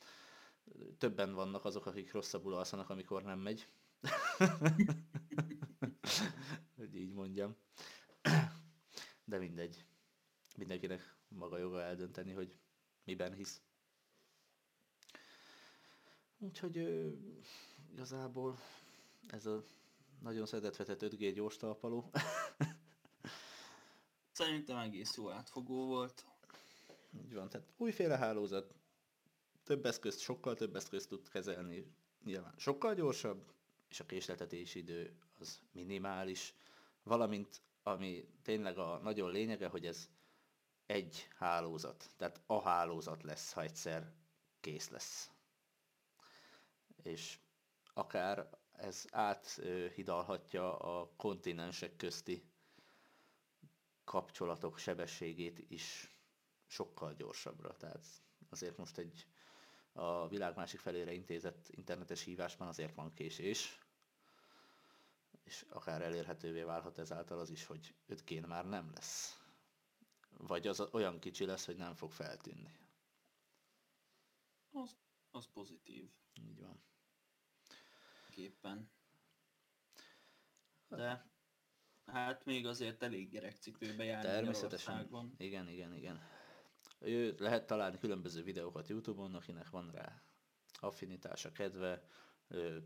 többen 0.99 1.35
vannak 1.35 1.65
azok, 1.65 1.87
akik 1.87 2.13
rosszabbul 2.13 2.55
alszanak, 2.55 2.91
amikor 2.91 3.23
nem 3.23 3.39
megy. 3.39 3.69
hogy 6.77 6.97
így 6.97 7.13
mondjam. 7.13 7.57
De 9.25 9.39
mindegy. 9.39 9.85
Mindenkinek 10.57 11.17
maga 11.29 11.59
joga 11.59 11.83
eldönteni, 11.83 12.33
hogy 12.33 12.59
miben 13.05 13.35
hisz. 13.35 13.63
Úgyhogy 16.47 16.79
ö, 16.79 17.09
igazából 17.93 18.59
ez 19.29 19.47
a 19.47 19.65
nagyon 20.23 20.47
szedetvetett 20.47 21.03
5G 21.03 21.33
gyors 21.35 21.57
talpaló. 21.57 22.11
Szerintem 24.33 24.77
egész 24.77 25.17
jó 25.17 25.31
átfogó 25.31 25.87
volt. 25.87 26.25
Így 27.25 27.35
van, 27.35 27.49
tehát 27.49 27.67
újféle 27.77 28.17
hálózat, 28.17 28.75
több 29.65 29.87
eszközt, 29.87 30.21
sokkal 30.21 30.55
több 30.55 30.77
eszközt 30.77 31.09
tud 31.09 31.29
kezelni, 31.29 31.93
nyilván 32.25 32.55
sokkal 32.57 32.95
gyorsabb, 32.95 33.53
és 33.89 34.01
a 34.01 34.07
késletetési 34.07 34.79
idő 34.79 35.17
az 35.39 35.61
minimális, 35.73 36.55
valamint 37.03 37.61
ami 37.83 38.29
tényleg 38.43 38.79
a 38.79 39.01
nagyon 39.03 39.31
lényege, 39.31 39.69
hogy 39.69 39.87
ez 39.87 40.09
egy 40.87 41.29
hálózat, 41.37 42.11
tehát 42.17 42.41
a 42.47 42.61
hálózat 42.61 43.23
lesz, 43.23 43.53
ha 43.53 43.63
egyszer 43.63 44.13
kész 44.61 44.89
lesz. 44.89 45.31
És 47.07 47.39
akár 47.95 48.49
ez 48.73 49.05
áthidalhatja 49.11 50.79
a 50.79 51.11
kontinensek 51.17 51.97
közti 51.97 52.45
kapcsolatok 54.05 54.79
sebességét 54.79 55.65
is 55.71 56.11
sokkal 56.67 57.15
gyorsabbra. 57.15 57.77
Tehát 57.77 58.05
azért 58.51 58.77
most 58.77 58.99
egy 58.99 59.27
a 59.93 60.29
világ 60.29 60.57
másik 60.57 60.81
felére 60.81 61.13
intézett 61.13 61.69
internetes 61.71 62.23
hívásban 62.23 62.69
azért 62.69 62.95
van 62.95 63.15
késés, 63.15 63.79
és 65.45 65.65
akár 65.69 66.03
elérhetővé 66.03 66.63
válhat 66.63 66.99
ezáltal 66.99 67.39
az 67.39 67.51
is, 67.51 67.67
hogy 67.67 67.95
5G 68.09 68.47
már 68.47 68.67
nem 68.69 68.91
lesz. 68.95 69.41
Vagy 70.39 70.67
az 70.67 70.81
olyan 70.81 71.19
kicsi 71.19 71.45
lesz, 71.45 71.67
hogy 71.67 71.77
nem 71.77 71.95
fog 71.95 72.13
feltűnni. 72.13 72.79
Az, 74.73 74.97
az 75.31 75.47
pozitív 75.53 76.11
Így 76.43 76.61
van. 76.61 76.81
Képpen. 78.37 78.91
De 80.89 81.27
hát 82.07 82.45
még 82.45 82.67
azért 82.67 83.03
elég 83.03 83.31
gyerekcipőbe 83.31 84.05
jár 84.05 84.23
Természetesen. 84.23 85.35
Igen, 85.37 85.69
igen, 85.69 85.95
igen. 85.95 86.21
Ő, 86.99 87.35
lehet 87.39 87.67
találni 87.67 87.99
különböző 87.99 88.43
videókat 88.43 88.89
Youtube-on, 88.89 89.35
akinek 89.35 89.71
van 89.71 89.91
rá 89.91 90.23
affinitása, 90.81 91.53
kedve, 91.53 92.07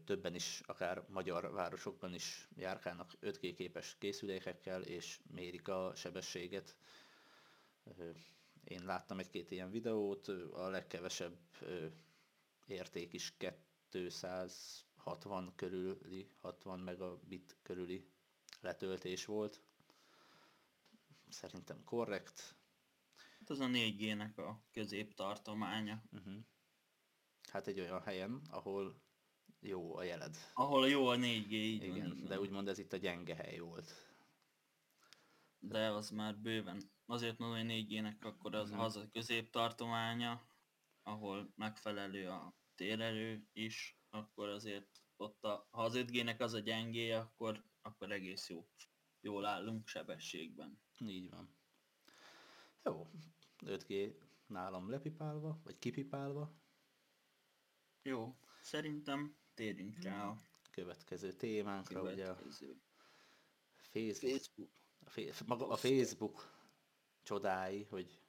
többen 0.05 0.35
is, 0.35 0.61
akár 0.67 1.05
magyar 1.09 1.53
városokban 1.53 2.15
is 2.15 2.49
járkálnak 2.57 3.13
5G 3.21 3.53
képes 3.57 3.97
készülékekkel, 3.99 4.83
és 4.83 5.21
mérik 5.31 5.69
a 5.69 5.93
sebességet. 5.95 6.77
Én 8.65 8.85
láttam 8.85 9.19
egy-két 9.19 9.51
ilyen 9.51 9.71
videót, 9.71 10.29
a 10.53 10.69
legkevesebb 10.69 11.39
érték 12.67 13.13
is 13.13 13.35
260 15.05 15.53
körüli, 15.57 16.31
60 16.41 16.81
megabit 16.81 17.57
körüli 17.63 18.09
letöltés 18.61 19.25
volt. 19.25 19.61
Szerintem 21.29 21.85
korrekt. 21.85 22.57
Hát 23.39 23.51
az 23.51 23.61
a 23.61 23.67
4G-nek 23.67 24.35
a 24.37 24.63
középtartománya. 24.73 26.03
Uh-huh. 26.13 26.35
Hát 27.51 27.67
egy 27.67 27.81
olyan 27.81 28.03
helyen, 28.03 28.41
ahol 28.51 29.01
jó 29.61 29.97
a 29.97 30.03
jeled. 30.03 30.37
Ahol 30.55 30.89
jó 30.89 31.07
a 31.07 31.17
4G, 31.17 31.51
így 31.51 31.87
van, 31.87 31.97
Igen, 31.97 32.17
így 32.17 32.23
de 32.23 32.35
van. 32.35 32.39
úgymond 32.39 32.69
ez 32.69 32.79
itt 32.79 32.93
a 32.93 32.97
gyenge 32.97 33.35
hely 33.35 33.59
volt. 33.59 33.93
De 35.59 35.91
az 35.91 36.11
már 36.11 36.39
bőven. 36.39 36.91
Azért 37.07 37.39
mondom, 37.39 37.59
hogy 37.59 37.67
4G-nek 37.89 38.25
akkor 38.25 38.55
az, 38.55 38.71
Mhm. 38.71 38.81
az 38.81 38.97
a 38.97 39.09
középtartománya, 39.13 40.43
ahol 41.03 41.53
megfelelő 41.57 42.29
a 42.29 42.55
térerő 42.75 43.49
is, 43.53 44.00
akkor 44.11 44.49
azért 44.49 45.03
ott 45.17 45.45
a, 45.45 45.69
ha 45.71 45.83
az 45.85 45.93
5G-nek 45.97 46.41
az 46.41 46.53
a 46.53 46.59
gyengéje, 46.59 47.19
akkor, 47.19 47.65
akkor 47.83 48.13
egész 48.13 48.49
jó. 48.49 48.69
Jól 49.21 49.45
állunk 49.45 49.87
sebességben. 49.87 50.81
Így 50.99 51.31
van. 51.31 51.57
Jó, 52.83 53.11
5G 53.67 54.15
nálam 54.47 54.91
lepipálva, 54.91 55.61
vagy 55.65 55.79
kipipálva. 55.79 56.55
Jó, 58.03 58.37
szerintem 58.63 59.37
térjünk 59.55 59.99
rá 60.03 60.27
a 60.29 60.37
Következő 60.71 61.33
témánkra, 61.33 62.03
ugye 62.03 62.29
a 62.29 62.35
következő. 62.35 62.81
Facebook, 63.77 64.31
Facebook. 64.33 64.71
a, 65.05 65.11
fe- 65.11 65.47
maga 65.47 65.69
a 65.69 65.77
Facebook 65.77 66.59
csodái, 67.23 67.83
hogy 67.83 68.23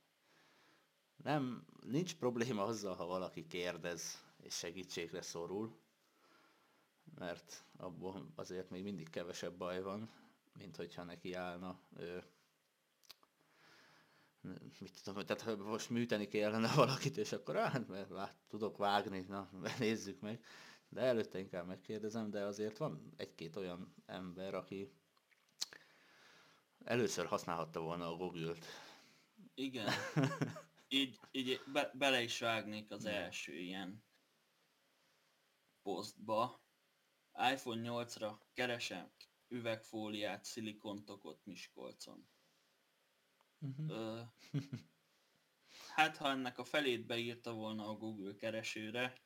nem, 1.15 1.65
nincs 1.81 2.15
probléma 2.15 2.63
azzal, 2.63 2.95
ha 2.95 3.05
valaki 3.05 3.47
kérdez 3.47 4.30
és 4.41 4.53
segítségre 4.53 5.21
szorul, 5.21 5.79
mert 7.15 7.65
abból 7.77 8.31
azért 8.35 8.69
még 8.69 8.83
mindig 8.83 9.09
kevesebb 9.09 9.57
baj 9.57 9.81
van, 9.81 10.09
mint 10.57 10.75
hogyha 10.75 11.03
neki 11.03 11.33
állna 11.33 11.79
ö, 11.95 12.17
mit 14.79 15.03
tudom, 15.03 15.25
tehát 15.25 15.41
ha 15.41 15.55
most 15.55 15.89
műteni 15.89 16.27
kellene 16.27 16.73
valakit, 16.83 17.17
és 17.17 17.31
akkor 17.31 17.55
hát, 17.55 17.87
mert 17.87 18.09
lát, 18.09 18.35
tudok 18.47 18.77
vágni, 18.77 19.25
na, 19.27 19.49
nézzük 19.79 20.19
meg. 20.19 20.43
De 20.89 21.01
előtte 21.01 21.39
inkább 21.39 21.67
megkérdezem, 21.67 22.29
de 22.29 22.43
azért 22.43 22.77
van 22.77 23.13
egy-két 23.17 23.55
olyan 23.55 23.93
ember, 24.05 24.53
aki 24.53 24.91
először 26.83 27.25
használhatta 27.25 27.79
volna 27.79 28.11
a 28.11 28.15
Google-t. 28.15 28.65
Igen. 29.55 29.89
Így, 30.93 31.19
így 31.31 31.61
be, 31.71 31.91
bele 31.93 32.21
is 32.21 32.39
vágnék 32.39 32.91
az 32.91 33.05
első 33.05 33.53
ilyen 33.53 34.03
posztba. 35.81 36.63
iPhone 37.53 37.81
8-ra 37.89 38.37
keresem 38.53 39.11
üvegfóliát, 39.47 40.43
szilikontokot 40.43 41.45
Miskolcon. 41.45 42.29
Uh-huh. 43.59 43.89
Ö, 43.89 44.21
hát 45.95 46.17
ha 46.17 46.29
ennek 46.29 46.57
a 46.57 46.63
felét 46.63 47.05
beírta 47.05 47.53
volna 47.53 47.89
a 47.89 47.95
Google 47.95 48.35
keresőre, 48.35 49.21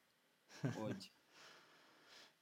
hogy 0.74 1.13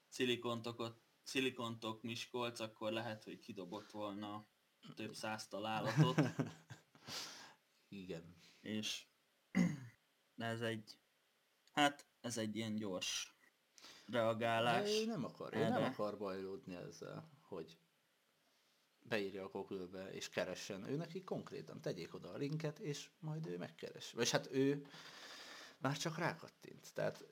szilikontokot, 0.07 1.01
szilikontok 1.23 2.01
Miskolc, 2.01 2.59
akkor 2.59 2.91
lehet, 2.91 3.23
hogy 3.23 3.39
kidobott 3.39 3.91
volna 3.91 4.47
több 4.95 5.15
száz 5.15 5.47
találatot. 5.47 6.17
Igen. 7.87 8.35
és 8.61 9.05
ez 10.37 10.61
egy 10.61 10.97
Hát 11.73 12.07
ez 12.21 12.37
egy 12.37 12.55
ilyen 12.55 12.75
gyors 12.75 13.32
reagálás. 14.05 14.89
De 14.89 15.01
ő 15.01 15.05
nem 15.05 15.25
akar, 15.25 15.55
ő 15.55 15.59
nem 15.59 15.73
erre. 15.73 15.85
akar 15.85 16.17
bajlódni 16.17 16.75
ezzel, 16.75 17.29
hogy 17.41 17.77
beírja 18.99 19.43
a 19.43 19.49
google 19.49 20.13
és 20.13 20.29
keressen. 20.29 20.89
Ő 20.89 20.95
neki 20.95 21.23
konkrétan 21.23 21.81
tegyék 21.81 22.13
oda 22.13 22.31
a 22.31 22.37
linket, 22.37 22.79
és 22.79 23.09
majd 23.19 23.47
ő 23.47 23.57
megkeres. 23.57 24.11
Vagy 24.11 24.29
hát 24.29 24.47
ő 24.51 24.85
már 25.77 25.97
csak 25.97 26.17
rákattint. 26.17 26.93
Tehát 26.93 27.25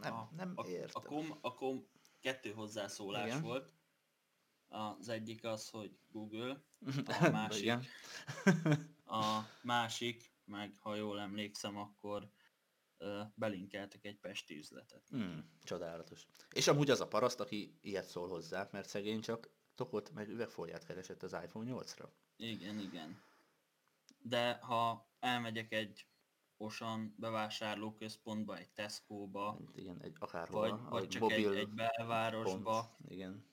nem, 0.00 0.14
a, 0.14 0.30
nem 0.36 0.52
a, 0.54 0.66
értem. 0.66 1.02
a, 1.04 1.06
kom, 1.06 1.38
a 1.40 1.54
kom 1.54 1.86
kettő 2.20 2.52
hozzászólás 2.52 3.26
Igen. 3.26 3.42
volt. 3.42 3.74
Az 4.68 5.08
egyik 5.08 5.44
az, 5.44 5.68
hogy 5.68 5.98
Google, 6.08 6.62
a 7.04 7.28
másik, 7.30 7.72
a 9.04 9.40
másik, 9.62 10.32
meg 10.44 10.76
ha 10.80 10.94
jól 10.94 11.20
emlékszem, 11.20 11.76
akkor 11.76 12.30
belinkeltek 13.34 14.04
egy 14.04 14.18
pesti 14.18 14.56
üzletet. 14.56 15.08
Hmm, 15.08 15.50
csodálatos. 15.62 16.26
És 16.50 16.68
amúgy 16.68 16.90
az 16.90 17.00
a 17.00 17.08
paraszt, 17.08 17.40
aki 17.40 17.78
ilyet 17.80 18.06
szól 18.06 18.28
hozzá, 18.28 18.68
mert 18.72 18.88
szegény 18.88 19.20
csak 19.20 19.50
tokot 19.74 20.12
meg 20.12 20.28
üvegfóliát 20.28 20.84
keresett 20.84 21.22
az 21.22 21.32
iPhone 21.44 21.72
8-ra. 21.72 22.08
Igen, 22.36 22.78
igen. 22.78 23.22
De 24.18 24.52
ha 24.52 25.10
elmegyek 25.20 25.72
egy 25.72 26.06
Osan 26.58 27.14
bevásárlóközpontba, 27.18 28.56
egy 28.56 28.70
Tesco-ba, 28.70 29.58
Igen, 29.74 30.02
egy 30.02 30.16
akárhol. 30.18 30.60
vagy, 30.60 30.80
vagy 30.88 31.08
csak 31.08 31.32
egy, 31.32 31.44
egy 31.44 31.68
belvárosba, 31.68 32.96
pont, 32.96 33.12
igen. 33.12 33.44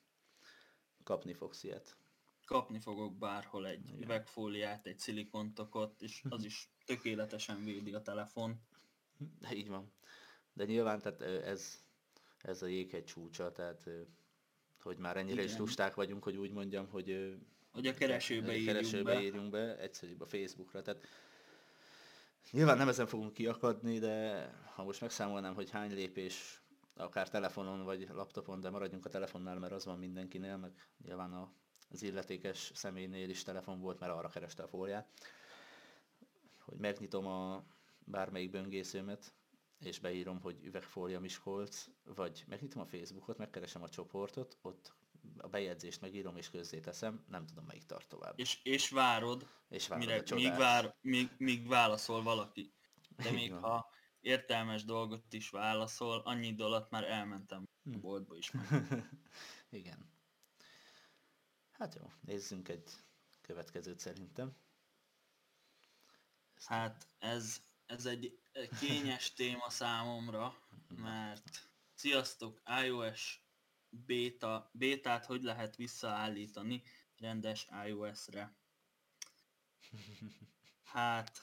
Kapni 1.04 1.34
fogsz 1.34 1.64
ilyet. 1.64 1.98
kapni 2.46 2.80
fogok 2.80 3.18
bárhol 3.18 3.68
egy 3.68 3.88
Igen. 3.88 4.02
üvegfóliát, 4.02 4.86
egy 4.88 5.00
szilikontokot, 5.00 6.02
és 6.02 6.24
az 6.30 6.44
is 6.44 6.70
tökéletesen 6.86 7.64
védi 7.64 7.94
a 7.94 8.02
telefon. 8.02 8.62
De 9.40 9.56
így 9.56 9.70
van. 9.70 9.92
De 10.54 10.66
nyilván 10.66 11.00
tehát 11.02 11.22
ez, 11.22 11.84
ez 12.42 12.62
a 12.62 12.66
jéghegy 12.66 13.04
csúcsa, 13.04 13.52
tehát 13.52 13.90
hogy 14.82 14.98
már 14.98 15.18
ennyire 15.18 15.42
is 15.44 15.50
Igen. 15.50 15.60
lusták 15.62 15.94
vagyunk, 15.96 16.24
hogy 16.24 16.38
úgy 16.38 16.52
mondjam, 16.52 16.88
hogy 16.88 17.38
Hogy 17.72 17.88
a 17.88 17.94
keresőbe 17.94 18.48
a 18.48 18.52
írjunk 18.52 18.68
keresőbe 18.68 19.14
be. 19.14 19.22
írjunk 19.22 19.50
be, 19.50 19.78
egyszerűbb 19.78 20.22
a 20.22 20.26
Facebookra. 20.26 20.82
Tehát 20.82 21.08
nyilván 22.52 22.78
nem 22.78 22.88
ezen 22.88 23.08
fogunk 23.08 23.34
kiakadni, 23.34 24.00
de 24.00 24.48
ha 24.74 24.84
most 24.84 25.02
megszámolnám, 25.02 25.54
hogy 25.54 25.70
hány 25.70 25.94
lépés 25.94 26.62
akár 26.96 27.30
telefonon 27.30 27.84
vagy 27.84 28.08
laptopon, 28.14 28.62
de 28.62 28.70
maradjunk 28.70 29.06
a 29.06 29.10
telefonnál, 29.10 29.60
mert 29.60 29.74
az 29.74 29.86
van 29.86 30.00
mindenkinél, 30.00 30.58
meg 30.58 30.72
nyilván 31.06 31.34
a, 31.34 31.52
az 31.90 32.02
illetékes 32.02 32.72
személynél 32.76 33.30
is 33.30 33.44
telefon 33.44 33.80
volt, 33.80 34.00
mert 34.00 34.12
arra 34.12 34.30
kereste 34.30 34.64
a 34.64 34.68
fóliát, 34.68 35.08
hogy 36.60 36.78
megnyitom 36.78 37.28
a 37.28 37.64
bármelyik 38.06 38.50
böngészőmet, 38.50 39.34
és 39.80 40.00
beírom, 40.00 40.42
hogy 40.42 40.64
üvegfólia 40.64 41.20
Miskolc, 41.20 41.86
vagy 42.04 42.44
megnyitom 42.48 42.82
a 42.82 42.86
Facebookot, 42.86 43.38
megkeresem 43.38 43.84
a 43.84 43.90
csoportot, 43.90 44.58
ott 44.62 44.96
a 45.38 45.48
bejegyzést 45.48 46.02
megírom 46.02 46.38
és 46.38 46.50
közzéteszem, 46.50 47.26
nem 47.28 47.46
tudom 47.46 47.66
melyik 47.66 47.86
tart 47.86 48.08
tovább. 48.08 48.40
És, 48.40 48.60
és 48.64 48.90
várod, 48.90 49.48
És 49.70 49.88
várod 49.88 50.06
mire, 50.06 50.24
a 50.32 50.36
míg, 50.36 50.58
vár, 50.58 50.96
míg, 51.02 51.30
míg 51.38 51.68
válaszol 51.68 52.24
valaki. 52.24 52.74
De 53.16 53.32
még 53.32 53.54
ha 53.54 53.90
értelmes 54.20 54.84
dolgot 54.84 55.34
is 55.34 55.50
válaszol, 55.50 56.20
annyi 56.20 56.48
idő 56.48 56.64
alatt 56.64 56.90
már 56.90 57.04
elmentem 57.04 57.68
Hm. 57.84 57.94
a 57.94 58.00
boltba 58.00 58.36
is. 58.36 58.52
Igen. 59.70 60.12
Hát 61.72 61.96
jó, 61.96 62.12
nézzünk 62.22 62.70
egy 62.70 62.92
következőt 63.42 64.00
szerintem. 64.00 64.56
Hát 66.56 67.08
ez, 67.18 67.62
ez 67.86 68.06
egy 68.06 68.40
kényes 68.80 69.34
téma 69.34 69.70
számomra, 69.70 70.58
mert 70.96 71.70
sziasztok, 71.94 72.62
iOS 72.84 73.46
beta, 73.90 74.70
bétát 74.74 75.26
hogy 75.26 75.44
lehet 75.44 75.76
visszaállítani 75.76 76.84
rendes 77.18 77.68
iOS-re? 77.88 78.56
Hát 80.84 81.42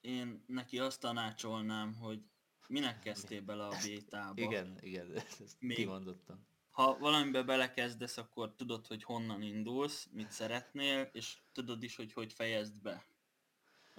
én 0.00 0.44
neki 0.46 0.78
azt 0.78 1.00
tanácsolnám, 1.00 1.94
hogy 1.94 2.22
minek 2.66 3.00
kezdtél 3.00 3.42
bele 3.42 3.66
a 3.66 3.76
bétába? 3.84 4.40
Igen, 4.42 4.78
igen, 4.80 5.12
ezt 5.16 5.56
Még- 5.58 5.76
kimondottam. 5.76 6.46
ha 6.70 6.98
valamibe 6.98 7.42
belekezdesz, 7.42 8.16
akkor 8.16 8.54
tudod, 8.54 8.86
hogy 8.86 9.02
honnan 9.02 9.42
indulsz, 9.42 10.08
mit 10.12 10.30
szeretnél, 10.30 11.10
és 11.12 11.38
tudod 11.52 11.82
is, 11.82 11.96
hogy 11.96 12.12
hogy 12.12 12.32
fejezd 12.32 12.74
be. 12.74 13.04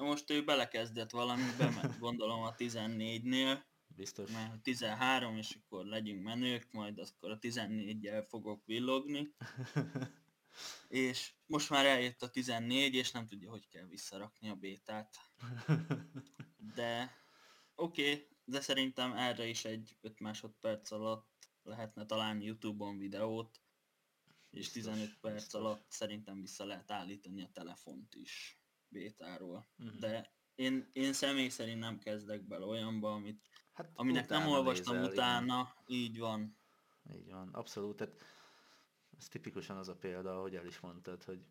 Na 0.01 0.07
most 0.07 0.29
ő 0.29 0.43
belekezdett 0.43 1.11
valamibe, 1.11 1.69
mert 1.69 1.99
gondolom 1.99 2.41
a 2.41 2.55
14-nél, 2.55 3.63
Biztos. 3.87 4.31
mert 4.31 4.61
13, 4.61 5.37
és 5.37 5.57
akkor 5.61 5.85
legyünk 5.85 6.23
menők, 6.23 6.71
majd 6.71 6.99
akkor 6.99 7.31
a 7.31 7.39
14-jel 7.39 8.25
fogok 8.27 8.65
villogni, 8.65 9.35
és 10.87 11.33
most 11.45 11.69
már 11.69 11.85
eljött 11.85 12.21
a 12.21 12.29
14, 12.29 12.93
és 12.93 13.11
nem 13.11 13.27
tudja, 13.27 13.49
hogy 13.49 13.67
kell 13.67 13.85
visszarakni 13.85 14.49
a 14.49 14.55
bétát. 14.55 15.17
De 16.75 17.15
oké, 17.75 18.11
okay, 18.11 18.27
de 18.43 18.61
szerintem 18.61 19.13
erre 19.13 19.45
is 19.45 19.65
egy 19.65 19.97
5 20.01 20.19
másodperc 20.19 20.91
alatt 20.91 21.51
lehetne 21.63 22.05
találni 22.05 22.45
Youtube-on 22.45 22.97
videót, 22.97 23.61
és 24.49 24.71
Biztos, 24.71 24.83
15 24.83 25.19
perc 25.19 25.35
biztos. 25.35 25.59
alatt 25.59 25.85
szerintem 25.91 26.41
vissza 26.41 26.65
lehet 26.65 26.91
állítani 26.91 27.43
a 27.43 27.49
telefont 27.53 28.15
is 28.15 28.60
bétáról. 28.91 29.67
Mhm. 29.75 29.99
De 29.99 30.33
én, 30.55 30.89
én 30.93 31.13
személy 31.13 31.49
szerint 31.49 31.79
nem 31.79 31.99
kezdek 31.99 32.41
bele 32.47 32.65
olyanba, 32.65 33.13
amit, 33.13 33.41
hát 33.73 33.91
aminek 33.93 34.29
nem 34.29 34.47
olvastam 34.47 34.95
nézel, 34.95 35.11
utána, 35.11 35.75
így 35.87 36.19
van. 36.19 36.57
Igen. 37.03 37.17
Így 37.21 37.31
van, 37.31 37.49
abszolút. 37.53 37.95
Tehát 37.95 38.13
ez 39.17 39.27
tipikusan 39.27 39.77
az 39.77 39.87
a 39.87 39.95
példa, 39.95 40.37
ahogy 40.37 40.55
el 40.55 40.65
is 40.65 40.79
mondtad, 40.79 41.23
hogy 41.23 41.45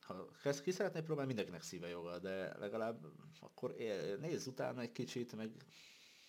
ha 0.00 0.30
kezd 0.42 0.62
ki 0.62 0.70
szeretné 0.70 1.00
próbálni, 1.00 1.26
mindenkinek 1.26 1.62
szíve 1.62 1.88
joga, 1.88 2.18
de 2.18 2.58
legalább 2.58 3.06
akkor 3.40 3.74
él, 3.78 4.16
nézz 4.16 4.46
utána 4.46 4.80
egy 4.80 4.92
kicsit, 4.92 5.36
meg 5.36 5.50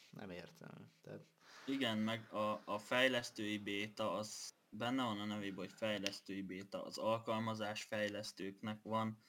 nem 0.10 0.30
értem. 0.30 0.92
Tehát 1.02 1.26
Igen, 1.66 1.98
meg 1.98 2.34
a, 2.34 2.62
a 2.66 2.80
fejlesztői 2.80 3.58
béta, 3.58 4.14
az 4.14 4.54
benne 4.70 5.04
van 5.04 5.20
a 5.20 5.26
nevében, 5.26 5.58
hogy 5.58 5.72
fejlesztői 5.72 6.42
béta, 6.42 6.84
az 6.84 6.98
alkalmazás 6.98 7.84
fejlesztőknek 7.84 8.84
van, 8.84 9.24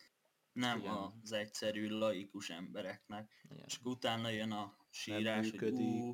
nem 0.54 0.78
Igen. 0.78 1.20
az 1.22 1.32
egyszerű 1.32 1.88
laikus 1.88 2.50
embereknek. 2.50 3.40
igen. 3.50 3.64
És 3.66 3.78
utána 3.82 4.28
jön 4.28 4.50
a 4.52 4.60
nem 4.64 4.76
sírás, 4.90 5.50
hogy 5.50 5.72
ú, 5.72 6.10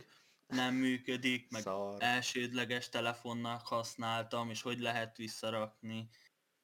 nem 0.46 0.74
működik, 0.74 1.50
meg 1.50 1.62
szar. 1.62 2.02
elsődleges 2.02 2.88
telefonnak 2.88 3.66
használtam, 3.66 4.50
és 4.50 4.62
hogy 4.62 4.78
lehet 4.80 5.16
visszarakni, 5.16 6.08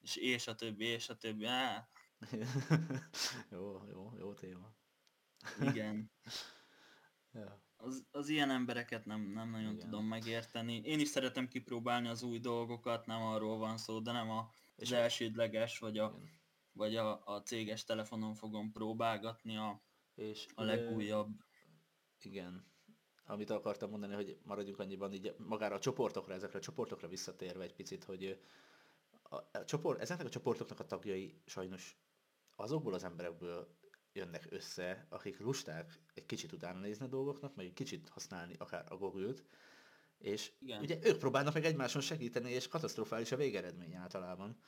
és 0.01 0.17
és 0.17 0.47
a 0.47 0.55
többi, 0.55 0.85
és 0.85 1.09
a 1.09 1.17
többi. 1.17 1.45
Á, 1.45 1.89
jó, 3.51 3.87
jó, 3.89 4.13
jó 4.19 4.35
téma. 4.35 4.75
igen. 5.61 6.11
Ja. 7.33 7.65
Az, 7.77 8.07
az 8.11 8.29
ilyen 8.29 8.51
embereket 8.51 9.05
nem, 9.05 9.21
nem 9.21 9.51
nagyon 9.51 9.73
Igen. 9.73 9.89
tudom 9.89 10.05
megérteni. 10.05 10.77
Én 10.85 11.01
is 11.01 11.09
szeretem 11.09 11.49
kipróbálni 11.49 12.09
az 12.09 12.23
új 12.23 12.39
dolgokat, 12.39 13.07
nem 13.07 13.23
arról 13.23 13.59
van 13.59 13.77
szó, 13.77 14.01
de 14.01 14.13
nem 14.13 14.31
a, 14.31 14.51
az 14.77 14.93
elsődleges, 14.93 15.79
vagy 15.79 15.99
a, 15.99 16.15
Igen. 16.17 16.36
Vagy 16.77 16.97
a, 16.97 17.23
a 17.25 17.43
céges 17.43 17.85
telefonon 17.85 18.35
fogom 18.35 18.73
próbálgatni 18.73 19.57
a, 19.57 19.83
És 20.15 20.47
a 20.55 20.63
legújabb. 20.63 21.29
Igen. 22.21 22.65
Amit 23.27 23.51
akartam 23.51 23.91
mondani, 23.91 24.15
hogy 24.15 24.39
maradjunk 24.43 24.79
annyiban 24.79 25.13
így 25.13 25.35
magára 25.39 25.75
a 25.75 25.79
csoportokra, 25.79 26.35
ezekre 26.35 26.59
a 26.59 26.63
csoportokra 26.63 27.09
visszatérve 27.09 27.63
egy 27.63 27.75
picit, 27.75 28.05
hogy 28.05 28.41
a, 29.23 29.37
a 29.37 29.65
csoport, 29.65 30.01
ezeknek 30.01 30.27
a 30.27 30.31
csoportoknak 30.31 30.81
a 30.81 30.87
tagjai 30.87 31.41
sajnos 31.47 31.99
azokból 32.57 32.95
az 32.95 33.05
emberekből 33.05 33.69
jönnek 34.13 34.47
össze, 34.51 35.07
akik 35.09 35.39
lusták 35.39 36.01
egy 36.15 36.27
kicsit 36.27 36.53
utána 36.53 36.79
nézni 36.79 37.05
a 37.05 37.09
dolgoknak, 37.09 37.55
meg 37.55 37.67
egy 37.67 37.73
kicsit 37.73 38.09
használni 38.09 38.55
akár 38.59 38.93
a 38.93 38.97
Google-t, 38.97 39.45
és 40.19 40.53
Igen. 40.59 40.81
ugye 40.81 40.99
ők 41.03 41.19
próbálnak 41.19 41.55
meg 41.55 41.65
egymáson 41.65 42.03
segíteni, 42.03 42.51
és 42.51 42.69
katasztrofális 42.69 43.33
a 43.33 43.37
végeredmény 43.37 43.95
általában. 43.95 44.59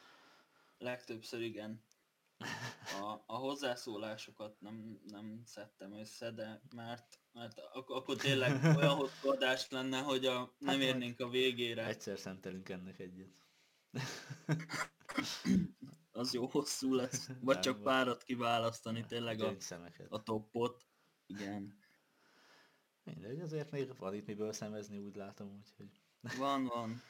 Legtöbbször 0.79 1.41
igen. 1.41 1.83
A, 3.01 3.23
a 3.27 3.37
hozzászólásokat 3.37 4.61
nem, 4.61 5.01
nem 5.07 5.43
szedtem 5.45 5.93
össze, 5.93 6.31
de 6.31 6.61
mert, 6.75 7.19
mert 7.33 7.59
ak- 7.73 7.91
akkor 7.91 8.17
tényleg 8.17 8.77
olyan 8.77 8.95
hosszú 9.03 9.29
adás 9.31 9.71
lenne, 9.71 10.01
hogy 10.01 10.27
a, 10.27 10.55
nem 10.59 10.77
majd 10.77 10.89
érnénk 10.89 11.21
a 11.21 11.29
végére. 11.29 11.87
Egyszer 11.87 12.19
szentelünk 12.19 12.69
ennek 12.69 12.99
egyet. 12.99 13.29
Az 16.13 16.33
jó 16.33 16.47
hosszú 16.47 16.95
lesz. 16.95 17.27
Vagy 17.27 17.55
Nem 17.55 17.61
csak 17.61 17.75
baj. 17.75 17.85
párat 17.85 18.23
kiválasztani, 18.23 19.05
tényleg 19.07 19.41
a, 19.41 19.57
a 20.09 20.23
toppot. 20.23 20.87
Igen. 21.27 21.79
Mindegy, 23.05 23.41
azért 23.41 23.71
még 23.71 23.97
van 23.97 24.15
itt 24.15 24.27
miből 24.27 24.53
szemezni, 24.53 24.99
úgy 24.99 25.17
látom, 25.17 25.57
úgyhogy 25.57 26.01
Van, 26.39 26.65
van. 26.65 27.03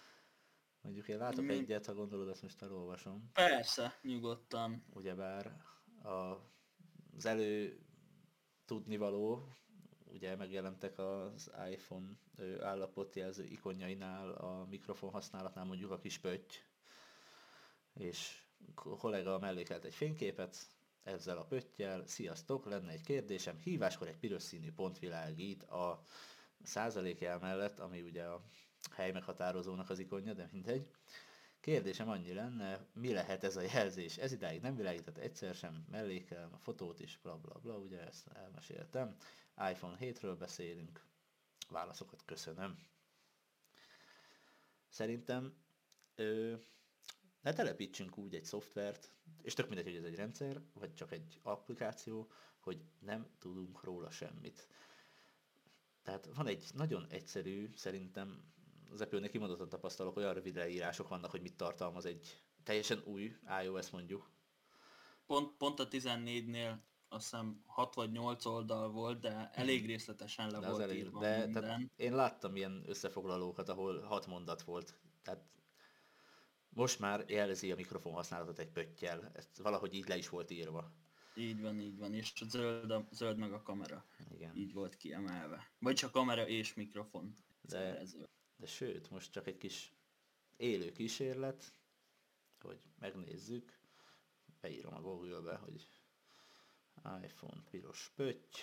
Mondjuk 0.80 1.08
én 1.08 1.18
látok 1.18 1.44
Mi- 1.44 1.52
egyet, 1.52 1.86
ha 1.86 1.94
gondolod, 1.94 2.28
azt 2.28 2.42
most 2.42 2.62
elolvasom. 2.62 3.30
Persze, 3.32 3.98
nyugodtan. 4.02 4.84
Ugyebár 4.94 5.62
a, 6.02 6.08
az 7.16 7.26
elő 7.26 7.80
tudnivaló, 8.64 9.48
ugye 10.04 10.36
megjelentek 10.36 10.98
az 10.98 11.50
iPhone 11.70 12.08
állapotjelző 12.60 13.44
ikonjainál, 13.44 14.30
a 14.30 14.66
mikrofon 14.70 15.10
használatnál 15.10 15.64
mondjuk 15.64 15.90
a 15.90 15.98
kis 15.98 16.18
pötty, 16.18 16.54
és 17.94 18.42
kollega 18.74 19.38
mellékelt 19.38 19.84
egy 19.84 19.94
fényképet, 19.94 20.56
ezzel 21.02 21.38
a 21.38 21.44
pöttyel, 21.44 22.06
sziasztok, 22.06 22.64
lenne 22.64 22.90
egy 22.92 23.02
kérdésem, 23.02 23.56
híváskor 23.56 24.08
egy 24.08 24.18
piros 24.18 24.42
színű 24.42 24.72
pont 24.72 24.98
világít 24.98 25.62
a 25.62 26.02
százalékjel 26.62 27.38
mellett, 27.38 27.78
ami 27.78 28.02
ugye 28.02 28.24
a 28.24 28.42
hely 28.90 29.12
meghatározónak 29.12 29.90
az 29.90 29.98
ikonja, 29.98 30.32
de 30.34 30.48
mindegy. 30.52 30.90
Kérdésem 31.60 32.08
annyi 32.08 32.32
lenne, 32.32 32.86
mi 32.92 33.12
lehet 33.12 33.44
ez 33.44 33.56
a 33.56 33.60
jelzés? 33.60 34.16
Ez 34.16 34.32
idáig 34.32 34.60
nem 34.60 34.76
világított 34.76 35.16
egyszer 35.18 35.54
sem, 35.54 35.84
mellékelem 35.90 36.52
a 36.52 36.58
fotót 36.58 37.00
is, 37.00 37.18
bla 37.22 37.36
bla 37.36 37.58
bla, 37.58 37.76
ugye 37.78 38.00
ezt 38.06 38.26
elmeséltem. 38.28 39.16
iPhone 39.70 39.96
7-ről 40.00 40.36
beszélünk, 40.38 41.04
válaszokat 41.68 42.22
köszönöm. 42.24 42.78
Szerintem 44.88 45.54
ö, 46.14 46.54
ne 47.40 47.52
telepítsünk 47.52 48.18
úgy 48.18 48.34
egy 48.34 48.44
szoftvert, 48.44 49.12
és 49.42 49.54
tök 49.54 49.66
mindegy, 49.68 49.84
hogy 49.86 49.96
ez 49.96 50.04
egy 50.04 50.14
rendszer, 50.16 50.60
vagy 50.72 50.94
csak 50.94 51.12
egy 51.12 51.40
applikáció, 51.42 52.30
hogy 52.60 52.84
nem 52.98 53.26
tudunk 53.38 53.82
róla 53.84 54.10
semmit. 54.10 54.66
Tehát 56.02 56.28
van 56.34 56.46
egy 56.46 56.64
nagyon 56.74 57.06
egyszerű, 57.08 57.70
szerintem 57.74 58.52
az 58.92 59.00
Apple-nek 59.00 59.30
kimondottan 59.30 59.68
tapasztalok, 59.68 60.16
olyan 60.16 60.34
rövid 60.34 60.54
leírások 60.54 61.08
vannak, 61.08 61.30
hogy 61.30 61.40
mit 61.40 61.56
tartalmaz 61.56 62.06
egy 62.06 62.42
teljesen 62.62 63.02
új 63.04 63.36
iOS 63.64 63.90
mondjuk. 63.90 64.30
Pont, 65.26 65.56
pont 65.56 65.80
a 65.80 65.88
14-nél 65.88 66.74
azt 67.08 67.22
hiszem 67.22 67.62
6 67.66 67.94
vagy 67.94 68.10
8 68.10 68.44
oldal 68.44 68.90
volt, 68.90 69.20
de 69.20 69.50
elég 69.52 69.86
részletesen 69.86 70.50
le 70.50 70.58
de 70.58 70.68
volt 70.68 70.80
elég, 70.80 70.98
írva 70.98 71.20
de, 71.20 71.38
minden. 71.38 71.62
Tehát 71.62 71.80
én 71.96 72.14
láttam 72.14 72.56
ilyen 72.56 72.82
összefoglalókat, 72.86 73.68
ahol 73.68 74.00
6 74.00 74.26
mondat 74.26 74.62
volt. 74.62 74.98
Tehát 75.22 75.44
most 76.68 76.98
már 76.98 77.24
jelzi 77.26 77.72
a 77.72 77.74
mikrofon 77.74 78.12
használatot 78.12 78.58
egy 78.58 78.70
pöttyel. 78.70 79.30
Ezt 79.34 79.58
valahogy 79.58 79.94
így 79.94 80.08
le 80.08 80.16
is 80.16 80.28
volt 80.28 80.50
írva. 80.50 80.92
Így 81.34 81.60
van, 81.60 81.80
így 81.80 81.98
van. 81.98 82.14
És 82.14 82.32
a 82.40 82.44
zöld, 82.44 82.90
a, 82.90 83.08
zöld 83.10 83.36
meg 83.36 83.52
a 83.52 83.62
kamera. 83.62 84.04
Igen. 84.30 84.56
Így 84.56 84.72
volt 84.72 84.96
kiemelve. 84.96 85.70
Vagy 85.78 85.94
csak 85.94 86.10
kamera 86.10 86.48
és 86.48 86.74
mikrofon. 86.74 87.34
De, 87.60 88.02
de 88.58 88.66
sőt, 88.66 89.10
most 89.10 89.32
csak 89.32 89.46
egy 89.46 89.58
kis 89.58 89.92
élő 90.56 90.92
kísérlet, 90.92 91.74
hogy 92.60 92.82
megnézzük. 92.98 93.78
Beírom 94.60 94.94
a 94.94 95.00
Google-be, 95.00 95.56
hogy 95.56 95.88
iPhone 97.22 97.62
piros 97.70 98.12
pötty. 98.16 98.58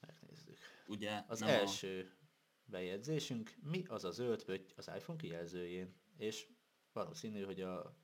Megnézzük. 0.00 0.58
Ugye 0.86 1.24
az 1.28 1.42
első 1.42 2.12
a... 2.12 2.24
bejegyzésünk, 2.64 3.54
mi 3.62 3.84
az 3.86 4.04
a 4.04 4.10
zöld 4.10 4.44
pötty 4.44 4.72
az 4.76 4.90
iPhone 4.96 5.18
kijelzőjén, 5.18 5.94
és 6.16 6.46
valószínű, 6.92 7.42
hogy 7.42 7.60
a 7.60 7.96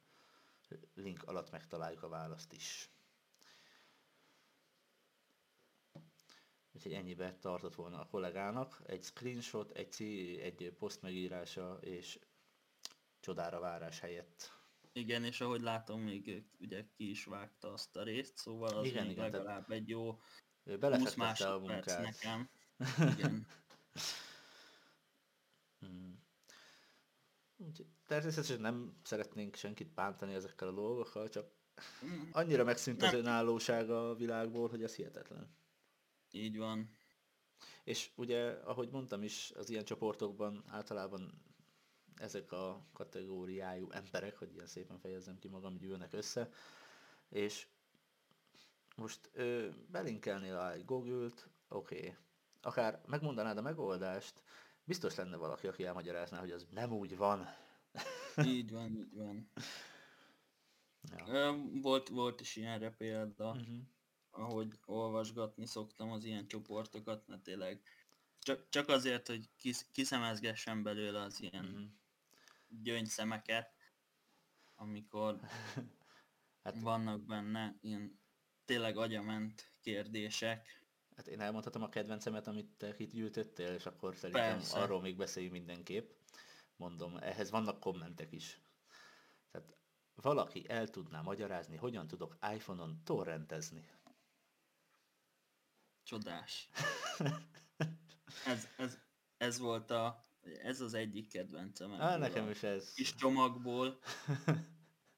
link 0.94 1.22
alatt 1.22 1.50
megtaláljuk 1.50 2.02
a 2.02 2.08
választ 2.08 2.52
is. 2.52 2.90
Úgyhogy 6.80 6.94
ennyibe 6.94 7.36
tartott 7.40 7.74
volna 7.74 8.00
a 8.00 8.06
kollégának. 8.06 8.82
Egy 8.86 9.04
screenshot, 9.04 9.70
egy, 9.70 9.92
C, 9.92 10.00
egy 10.40 10.74
poszt 10.78 11.02
megírása 11.02 11.78
és 11.80 12.18
csodára 13.20 13.60
várás 13.60 14.00
helyett. 14.00 14.52
Igen, 14.92 15.24
és 15.24 15.40
ahogy 15.40 15.60
látom, 15.60 16.00
még 16.00 16.44
ugye 16.60 16.84
ki 16.96 17.10
is 17.10 17.24
vágta 17.24 17.72
azt 17.72 17.96
a 17.96 18.02
részt, 18.02 18.36
szóval 18.36 18.78
az 18.78 18.86
igen, 18.86 19.02
még 19.02 19.12
igen, 19.12 19.30
legalább 19.30 19.70
egy 19.70 19.88
jó 19.88 20.20
20 20.80 21.14
másodperc 21.14 21.96
nekem. 21.96 22.48
Igen. 23.16 23.46
hmm. 25.78 26.22
Természetesen 28.06 28.60
nem 28.60 29.00
szeretnénk 29.02 29.54
senkit 29.54 29.94
bántani 29.94 30.34
ezekkel 30.34 30.68
a 30.68 30.72
dolgokkal, 30.72 31.28
csak 31.28 31.50
hmm. 32.00 32.28
annyira 32.32 32.64
megszűnt 32.64 33.02
az 33.02 33.12
önállóság 33.12 33.90
a 33.90 34.14
világból, 34.14 34.68
hogy 34.68 34.82
ez 34.82 34.94
hihetetlen. 34.94 35.58
Így 36.32 36.58
van. 36.58 36.90
És 37.84 38.10
ugye, 38.14 38.50
ahogy 38.50 38.90
mondtam 38.90 39.22
is, 39.22 39.52
az 39.56 39.70
ilyen 39.70 39.84
csoportokban 39.84 40.64
általában 40.68 41.42
ezek 42.14 42.52
a 42.52 42.86
kategóriájú 42.92 43.90
emberek, 43.90 44.36
hogy 44.36 44.52
ilyen 44.52 44.66
szépen 44.66 44.98
fejezzem 44.98 45.38
ki 45.38 45.48
magam, 45.48 45.76
gyűlnek 45.76 46.12
össze, 46.12 46.50
és 47.28 47.66
most 48.96 49.30
ö, 49.32 49.68
belinkelnél 49.90 50.58
egy 50.60 50.84
Google-t, 50.84 51.48
oké, 51.68 51.96
okay. 51.96 52.16
akár 52.60 53.00
megmondanád 53.06 53.58
a 53.58 53.62
megoldást, 53.62 54.42
biztos 54.84 55.14
lenne 55.14 55.36
valaki, 55.36 55.66
aki 55.66 55.84
elmagyarázná, 55.84 56.38
hogy 56.38 56.50
az 56.50 56.66
nem 56.70 56.92
úgy 56.92 57.16
van. 57.16 57.46
Így 58.44 58.70
van, 58.70 58.96
így 58.96 59.14
van. 59.14 59.50
Ja. 61.26 61.56
Volt, 61.82 62.08
volt 62.08 62.40
is 62.40 62.56
ilyenre 62.56 62.90
példa. 62.90 63.50
Uh-huh 63.50 63.80
ahogy 64.30 64.78
olvasgatni 64.84 65.66
szoktam 65.66 66.10
az 66.10 66.24
ilyen 66.24 66.46
csoportokat, 66.46 67.26
mert 67.26 67.42
tényleg 67.42 67.82
csak, 68.42 68.68
csak 68.68 68.88
azért, 68.88 69.26
hogy 69.26 69.48
kis, 69.56 69.86
kiszemezgessen 69.92 70.82
belőle 70.82 71.20
az 71.20 71.40
ilyen 71.40 71.64
mm-hmm. 71.64 71.84
gyöngyszemeket, 72.82 73.74
amikor 74.74 75.40
hát, 76.64 76.80
vannak 76.80 77.20
benne 77.20 77.78
ilyen 77.80 78.18
tényleg 78.64 78.96
agyament 78.96 79.72
kérdések. 79.80 80.84
Hát 81.16 81.26
én 81.26 81.40
elmondhatom 81.40 81.82
a 81.82 81.88
kedvencemet, 81.88 82.46
amit 82.46 82.70
te 82.76 82.94
itt 82.96 83.12
gyűjtöttél, 83.12 83.72
és 83.72 83.86
akkor 83.86 84.16
szerintem 84.16 84.56
Persze. 84.56 84.80
arról 84.80 85.00
még 85.00 85.16
beszéljünk 85.16 85.54
mindenképp. 85.54 86.10
Mondom, 86.76 87.16
ehhez 87.16 87.50
vannak 87.50 87.80
kommentek 87.80 88.32
is. 88.32 88.60
Tehát 89.50 89.74
valaki 90.14 90.68
el 90.68 90.88
tudná 90.88 91.20
magyarázni, 91.20 91.76
hogyan 91.76 92.06
tudok 92.06 92.36
iPhone-on 92.54 93.00
torrentezni. 93.04 93.88
Csodás. 96.10 96.68
ez, 98.46 98.68
ez, 98.76 98.98
ez 99.36 99.58
volt 99.58 99.90
a, 99.90 100.24
ez 100.62 100.80
az 100.80 100.94
egyik 100.94 101.28
kedvencem. 101.28 101.92
Á, 101.92 102.16
nekem 102.16 102.50
is 102.50 102.62
ez. 102.62 102.92
Kis 102.92 103.14
csomagból. 103.14 103.98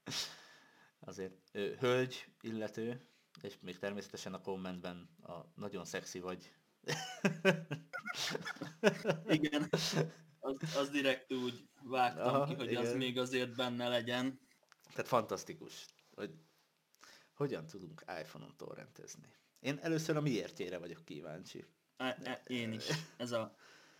Azért 1.00 1.32
ő, 1.52 1.76
hölgy, 1.80 2.26
illető, 2.40 3.06
és 3.40 3.58
még 3.60 3.78
természetesen 3.78 4.34
a 4.34 4.40
kommentben 4.40 5.08
a 5.22 5.40
nagyon 5.54 5.84
szexi 5.84 6.20
vagy. 6.20 6.52
igen, 9.26 9.68
az, 10.40 10.56
az 10.76 10.90
direkt 10.90 11.32
úgy 11.32 11.68
vágtam 11.82 12.34
Aha, 12.34 12.46
ki, 12.46 12.54
hogy 12.54 12.70
igen. 12.70 12.86
az 12.86 12.94
még 12.94 13.18
azért 13.18 13.56
benne 13.56 13.88
legyen. 13.88 14.40
Tehát 14.90 15.08
fantasztikus, 15.08 15.86
hogy 16.14 16.34
hogyan 17.34 17.66
tudunk 17.66 18.04
iPhone-on 18.20 18.56
torrentezni. 18.56 19.40
Én 19.62 19.78
először 19.82 20.16
a 20.16 20.20
miértjére 20.20 20.78
vagyok 20.78 21.04
kíváncsi. 21.04 21.64
E, 21.96 22.18
e, 22.22 22.42
én 22.46 22.72
is. 22.72 22.84
Ez 23.16 23.32
a... 23.32 23.56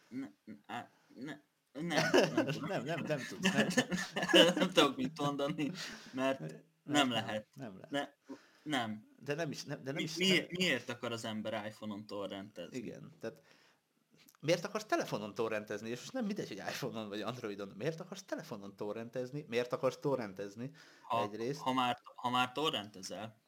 Ne, 0.09 0.29
ne, 0.45 0.89
ne, 1.15 1.41
nem, 1.73 2.11
nem, 2.35 2.47
nem, 2.69 2.85
nem, 2.85 3.01
nem 3.01 3.21
tudsz. 3.29 3.53
Nem. 3.53 3.67
nem 4.55 4.71
tudok 4.71 4.97
mit 4.97 5.19
mondani, 5.19 5.71
mert 6.13 6.41
nem, 6.41 6.51
nem 6.83 7.11
lehet. 7.11 7.47
Nem 7.55 7.79
lehet. 7.79 7.91
Ne, 7.91 8.09
nem. 8.63 9.07
De 9.19 9.35
nem 9.35 9.51
is, 9.51 9.65
nem, 9.65 9.85
de 9.85 9.93
nem 9.93 10.03
is 10.03 10.17
mi, 10.17 10.29
nem. 10.29 10.47
Miért 10.49 10.89
akar 10.89 11.13
az 11.13 11.25
ember 11.25 11.67
iPhone-on 11.67 12.07
torrentezni? 12.07 12.79
Igen, 12.79 13.17
tehát 13.21 13.43
miért 14.41 14.65
akarsz 14.65 14.85
telefonon 14.85 15.35
torrentezni, 15.35 15.91
és 15.91 15.99
most 15.99 16.13
nem 16.13 16.25
mindegy, 16.25 16.49
hogy 16.49 16.57
iPhone-on 16.57 17.09
vagy 17.09 17.21
Androidon, 17.21 17.73
miért 17.77 18.01
akarsz 18.01 18.25
telefonon 18.25 18.77
torrentezni, 18.77 19.45
miért 19.49 19.73
akarsz 19.73 19.99
torrentezni 19.99 20.71
ha, 21.03 21.23
egyrészt? 21.23 21.61
Ha 21.61 21.73
már, 21.73 21.99
ha 22.15 22.31
már 22.31 22.53
torrentezel, 22.53 23.41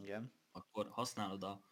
Igen 0.00 0.40
akkor 0.52 0.88
használod 0.88 1.42
a, 1.42 1.70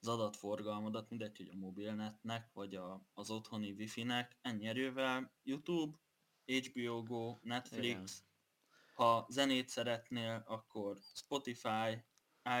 az 0.00 0.08
adatforgalmadat, 0.08 1.08
mindegy, 1.08 1.36
hogy 1.36 1.48
a 1.48 1.56
mobilnetnek, 1.56 2.52
vagy 2.52 2.74
a, 2.74 3.06
az 3.14 3.30
otthoni 3.30 3.72
wifi-nek, 3.72 4.38
ennyi 4.42 4.66
erővel 4.66 5.32
YouTube, 5.42 5.98
HBO 6.44 7.02
Go, 7.02 7.38
Netflix, 7.42 7.82
Igen. 7.82 8.06
ha 8.94 9.26
zenét 9.30 9.68
szeretnél, 9.68 10.42
akkor 10.46 10.96
Spotify, 11.14 12.04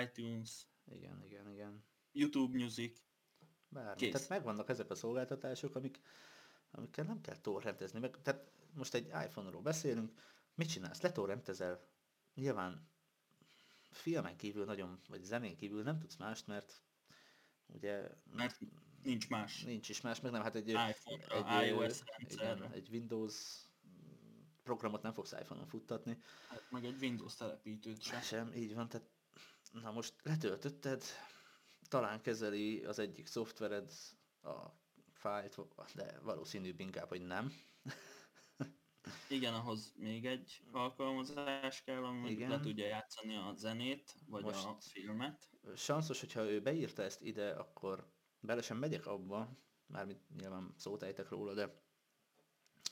iTunes, 0.02 0.66
igen, 0.84 1.22
igen, 1.24 1.50
igen. 1.50 1.86
YouTube 2.12 2.58
Music, 2.58 3.00
Bármi. 3.68 3.96
Kész. 3.96 4.12
Tehát 4.12 4.28
megvannak 4.28 4.68
ezek 4.68 4.90
a 4.90 4.94
szolgáltatások, 4.94 5.74
amik, 5.74 6.00
amikkel 6.70 7.04
nem 7.04 7.20
kell 7.20 7.36
torrentezni. 7.36 7.98
Meg, 7.98 8.22
tehát 8.22 8.52
most 8.74 8.94
egy 8.94 9.06
iPhone-ról 9.06 9.62
beszélünk, 9.62 10.12
mit 10.54 10.68
csinálsz? 10.68 11.00
Letorrentezel. 11.00 11.88
Nyilván 12.34 12.90
filmen 13.90 14.36
kívül 14.36 14.64
nagyon, 14.64 15.00
vagy 15.08 15.22
zenén 15.22 15.56
kívül 15.56 15.82
nem 15.82 15.98
tudsz 15.98 16.16
mást, 16.16 16.46
mert 16.46 16.82
ugye... 17.66 18.08
Mert 18.32 18.58
nincs 19.02 19.28
más. 19.28 19.62
Nincs 19.62 19.88
is 19.88 20.00
más, 20.00 20.20
meg 20.20 20.32
nem, 20.32 20.42
hát 20.42 20.54
egy, 20.54 20.70
egy, 20.70 21.66
iOS 21.66 22.02
igen, 22.18 22.72
egy 22.72 22.88
Windows 22.90 23.66
programot 24.62 25.02
nem 25.02 25.12
fogsz 25.12 25.32
iPhone-on 25.32 25.66
futtatni. 25.66 26.18
Hát 26.48 26.70
meg 26.70 26.84
egy 26.84 27.02
Windows 27.02 27.34
telepítőt 27.34 28.02
sem. 28.02 28.20
Sem, 28.20 28.52
így 28.52 28.74
van, 28.74 28.88
tehát 28.88 29.08
na 29.72 29.90
most 29.90 30.14
letöltötted, 30.22 31.02
talán 31.88 32.20
kezeli 32.20 32.84
az 32.84 32.98
egyik 32.98 33.26
szoftvered 33.26 33.92
a 34.42 34.66
fájlt, 35.12 35.58
de 35.94 36.18
valószínűbb 36.22 36.80
inkább, 36.80 37.08
hogy 37.08 37.26
nem. 37.26 37.52
Igen, 39.28 39.54
ahhoz 39.54 39.94
még 39.96 40.26
egy 40.26 40.62
alkalmazás 40.72 41.82
kell, 41.82 42.04
ami 42.04 42.30
Igen. 42.30 42.48
le 42.48 42.60
tudja 42.60 42.86
játszani 42.86 43.36
a 43.36 43.52
zenét, 43.56 44.14
vagy 44.26 44.42
Most 44.42 44.64
a 44.64 44.76
filmet. 44.80 45.48
Sanszos, 45.76 46.20
hogyha 46.20 46.50
ő 46.50 46.60
beírta 46.60 47.02
ezt 47.02 47.22
ide, 47.22 47.50
akkor 47.50 48.12
bele 48.40 48.62
sem 48.62 48.76
megyek 48.76 49.06
abba, 49.06 49.58
mármint 49.86 50.20
nyilván 50.36 50.74
szót 50.76 51.02
ejtek 51.02 51.28
róla, 51.28 51.54
de 51.54 51.86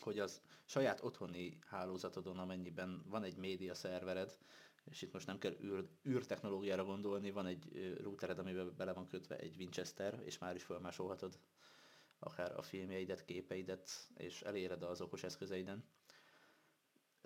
hogy 0.00 0.18
az 0.18 0.42
saját 0.64 1.02
otthoni 1.02 1.58
hálózatodon, 1.66 2.38
amennyiben 2.38 3.02
van 3.06 3.24
egy 3.24 3.36
média 3.36 3.74
szervered, 3.74 4.38
és 4.84 5.02
itt 5.02 5.12
most 5.12 5.26
nem 5.26 5.38
kell 5.38 5.56
űr, 5.62 5.88
űrtechnológiára 6.08 6.84
gondolni, 6.84 7.30
van 7.30 7.46
egy 7.46 7.94
routered, 8.02 8.38
amiben 8.38 8.74
bele 8.76 8.92
van 8.92 9.06
kötve 9.06 9.36
egy 9.36 9.56
Winchester, 9.56 10.22
és 10.24 10.38
már 10.38 10.54
is 10.54 10.62
felmásolhatod 10.62 11.38
akár 12.18 12.56
a 12.56 12.62
filmjeidet, 12.62 13.24
képeidet, 13.24 13.90
és 14.16 14.42
eléred 14.42 14.82
az 14.82 15.00
okos 15.00 15.22
eszközeiden. 15.22 15.84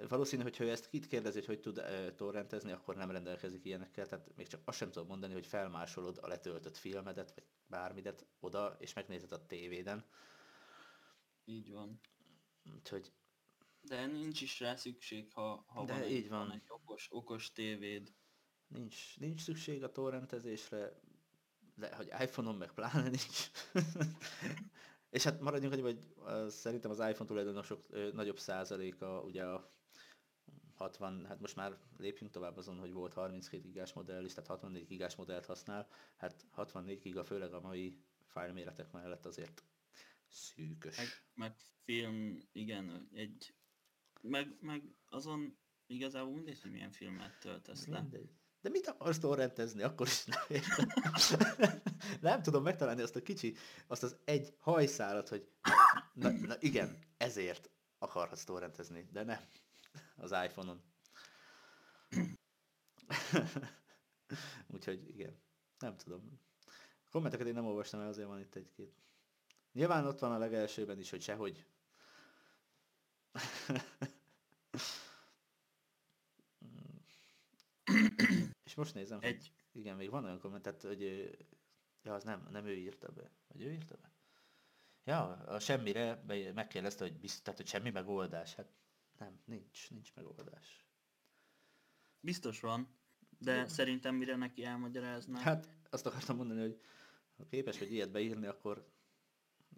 Valószínű, 0.08 0.42
hogyha 0.42 0.64
ő 0.64 0.70
ezt 0.70 0.88
kit 0.88 1.06
kérdezi, 1.06 1.38
hogy 1.38 1.46
hogy 1.46 1.60
tud 1.60 1.78
e, 1.78 2.14
torrentezni, 2.14 2.72
akkor 2.72 2.96
nem 2.96 3.10
rendelkezik 3.10 3.64
ilyenekkel, 3.64 4.06
tehát 4.06 4.36
még 4.36 4.46
csak 4.46 4.60
azt 4.64 4.78
sem 4.78 4.90
tudom 4.90 5.08
mondani, 5.08 5.32
hogy 5.32 5.46
felmásolod 5.46 6.18
a 6.22 6.26
letöltött 6.26 6.76
filmedet, 6.76 7.34
vagy 7.34 7.44
bármidet 7.66 8.26
oda, 8.40 8.76
és 8.78 8.92
megnézed 8.92 9.32
a 9.32 9.46
tévéden. 9.46 10.04
Így 11.44 11.72
van. 11.72 12.00
Úgyhogy... 12.74 13.12
De 13.80 14.06
nincs 14.06 14.40
is 14.40 14.60
rá 14.60 14.76
szükség, 14.76 15.32
ha, 15.32 15.64
ha 15.66 15.84
De 15.84 15.92
van, 15.92 16.02
így 16.02 16.16
egy, 16.16 16.28
van. 16.28 16.38
van 16.38 16.52
egy 16.52 16.64
okos, 16.68 17.08
okos 17.10 17.52
tévéd. 17.52 18.14
Nincs, 18.66 19.18
nincs 19.18 19.40
szükség 19.40 19.82
a 19.82 19.92
torrentezésre, 19.92 21.00
de 21.80 21.94
hogy 21.94 22.06
iPhone-on 22.20 22.54
meg 22.56 22.72
pláne 22.72 23.02
nincs. 23.02 23.50
és 25.16 25.24
hát 25.24 25.40
maradjunk 25.40 25.74
hogy 25.74 25.82
vagy 25.82 26.00
szerintem 26.50 26.90
az 26.90 26.98
iPhone 26.98 27.28
tulajdonosok 27.28 27.86
ö, 27.88 28.10
nagyobb 28.12 28.38
százaléka 28.38 29.22
ugye 29.22 29.44
a 29.44 29.72
60, 30.74 31.26
hát 31.26 31.40
most 31.40 31.56
már 31.56 31.78
lépjünk 31.98 32.32
tovább 32.32 32.56
azon, 32.56 32.78
hogy 32.78 32.92
volt 32.92 33.12
32 33.12 33.62
gigás 33.62 33.92
modell 33.92 34.24
is, 34.24 34.32
tehát 34.34 34.50
64 34.50 34.86
gigás 34.86 35.16
modellt 35.16 35.46
használ, 35.46 35.88
hát 36.16 36.46
64 36.50 37.00
giga 37.00 37.24
főleg 37.24 37.52
a 37.52 37.60
mai 37.60 37.98
fájlméretek 38.26 38.92
mellett 38.92 39.26
azért 39.26 39.64
szűkös. 40.28 40.96
Meg, 40.96 41.06
meg 41.34 41.56
film, 41.84 42.38
igen, 42.52 43.08
egy, 43.12 43.54
meg, 44.20 44.56
meg 44.60 44.94
azon 45.08 45.58
igazából 45.86 46.32
mindegy, 46.32 46.60
hogy 46.60 46.70
milyen 46.70 46.90
filmet 46.90 47.38
töltesz 47.40 47.86
le. 47.86 48.00
Mindegy. 48.00 48.39
De 48.60 48.68
mit 48.68 48.86
akarsz 48.86 49.18
torrentezni? 49.18 49.82
Akkor 49.82 50.06
is 50.06 50.24
nem 50.24 50.42
nem 52.20 52.42
tudom 52.42 52.62
megtalálni 52.62 53.02
azt 53.02 53.16
a 53.16 53.22
kicsi, 53.22 53.56
azt 53.86 54.02
az 54.02 54.16
egy 54.24 54.54
hajszálat, 54.58 55.28
hogy 55.28 55.48
na, 56.12 56.30
na 56.30 56.54
igen, 56.58 56.98
ezért 57.16 57.70
akarhatsz 57.98 58.44
torrentezni, 58.44 59.08
de 59.12 59.22
nem 59.22 59.40
az 60.16 60.30
iPhone-on. 60.30 60.82
Úgyhogy 64.74 65.08
igen, 65.08 65.40
nem 65.78 65.96
tudom. 65.96 66.40
Kommenteket 67.10 67.46
én 67.46 67.54
nem 67.54 67.66
olvastam 67.66 68.00
el, 68.00 68.08
azért 68.08 68.28
van 68.28 68.40
itt 68.40 68.54
egy-két. 68.54 68.94
Nyilván 69.72 70.06
ott 70.06 70.18
van 70.18 70.32
a 70.32 70.38
legelsőben 70.38 70.98
is, 70.98 71.10
hogy 71.10 71.22
sehogy. 71.22 71.66
És 78.70 78.76
most 78.76 78.94
nézem, 78.94 79.18
egy. 79.22 79.52
Hogy 79.72 79.80
igen, 79.80 79.96
még 79.96 80.10
van 80.10 80.24
olyan 80.24 80.40
komment, 80.40 80.62
tehát, 80.62 80.82
hogy 80.82 81.00
ja, 82.02 82.14
az 82.14 82.24
nem, 82.24 82.48
nem 82.50 82.66
ő 82.66 82.76
írta 82.76 83.12
be. 83.12 83.30
Vagy 83.48 83.62
ő 83.62 83.72
írta 83.72 83.96
be? 83.96 84.12
Ja, 85.04 85.28
a 85.28 85.58
semmire 85.58 86.22
megkérdezte, 86.54 87.04
hogy, 87.04 87.18
bizt, 87.18 87.42
tehát, 87.42 87.58
hogy 87.58 87.68
semmi 87.68 87.90
megoldás. 87.90 88.54
Hát 88.54 88.72
nem, 89.18 89.40
nincs, 89.44 89.90
nincs 89.90 90.14
megoldás. 90.14 90.86
Biztos 92.20 92.60
van, 92.60 92.98
de 93.38 93.54
Jó. 93.54 93.66
szerintem 93.66 94.14
mire 94.14 94.36
neki 94.36 94.64
elmagyaráznak. 94.64 95.40
Hát 95.40 95.68
azt 95.90 96.06
akartam 96.06 96.36
mondani, 96.36 96.60
hogy 96.60 96.80
ha 97.36 97.46
képes 97.46 97.78
vagy 97.78 97.92
ilyet 97.92 98.10
beírni, 98.10 98.46
akkor 98.46 98.92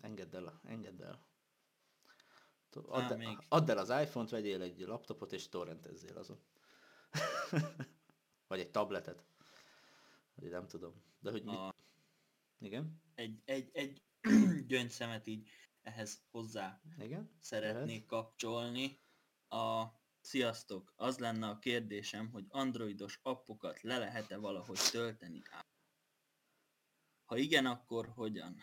engedd 0.00 0.36
el, 0.36 0.60
engedd 0.64 1.02
el. 1.02 1.26
Add, 2.86 3.12
Á, 3.12 3.16
még. 3.16 3.38
add 3.48 3.70
el 3.70 3.78
az 3.78 3.88
iPhone-t, 3.88 4.30
vegyél 4.30 4.62
egy 4.62 4.80
laptopot 4.80 5.32
és 5.32 5.48
torrentezzél 5.48 6.16
azon. 6.16 6.40
vagy 8.52 8.60
egy 8.60 8.70
tabletet. 8.70 9.24
Vagy 10.34 10.50
nem 10.50 10.66
tudom. 10.66 11.02
De 11.20 11.30
hogy 11.30 11.44
mi... 11.44 11.54
A... 11.54 11.74
Igen? 12.58 13.02
Egy, 13.14 13.42
egy, 13.44 13.70
egy 13.72 14.02
gyöngyszemet 14.70 15.26
így 15.26 15.48
ehhez 15.82 16.22
hozzá 16.30 16.80
Igen? 16.98 17.30
szeretnék 17.40 17.86
Lehet. 17.86 18.06
kapcsolni 18.06 19.00
a 19.48 19.84
Sziasztok! 20.20 20.92
Az 20.96 21.18
lenne 21.18 21.48
a 21.48 21.58
kérdésem, 21.58 22.30
hogy 22.30 22.44
androidos 22.48 23.18
appokat 23.22 23.80
le 23.80 23.98
lehet-e 23.98 24.36
valahogy 24.36 24.78
tölteni 24.90 25.42
Ha 27.24 27.36
igen, 27.36 27.66
akkor 27.66 28.08
hogyan? 28.14 28.56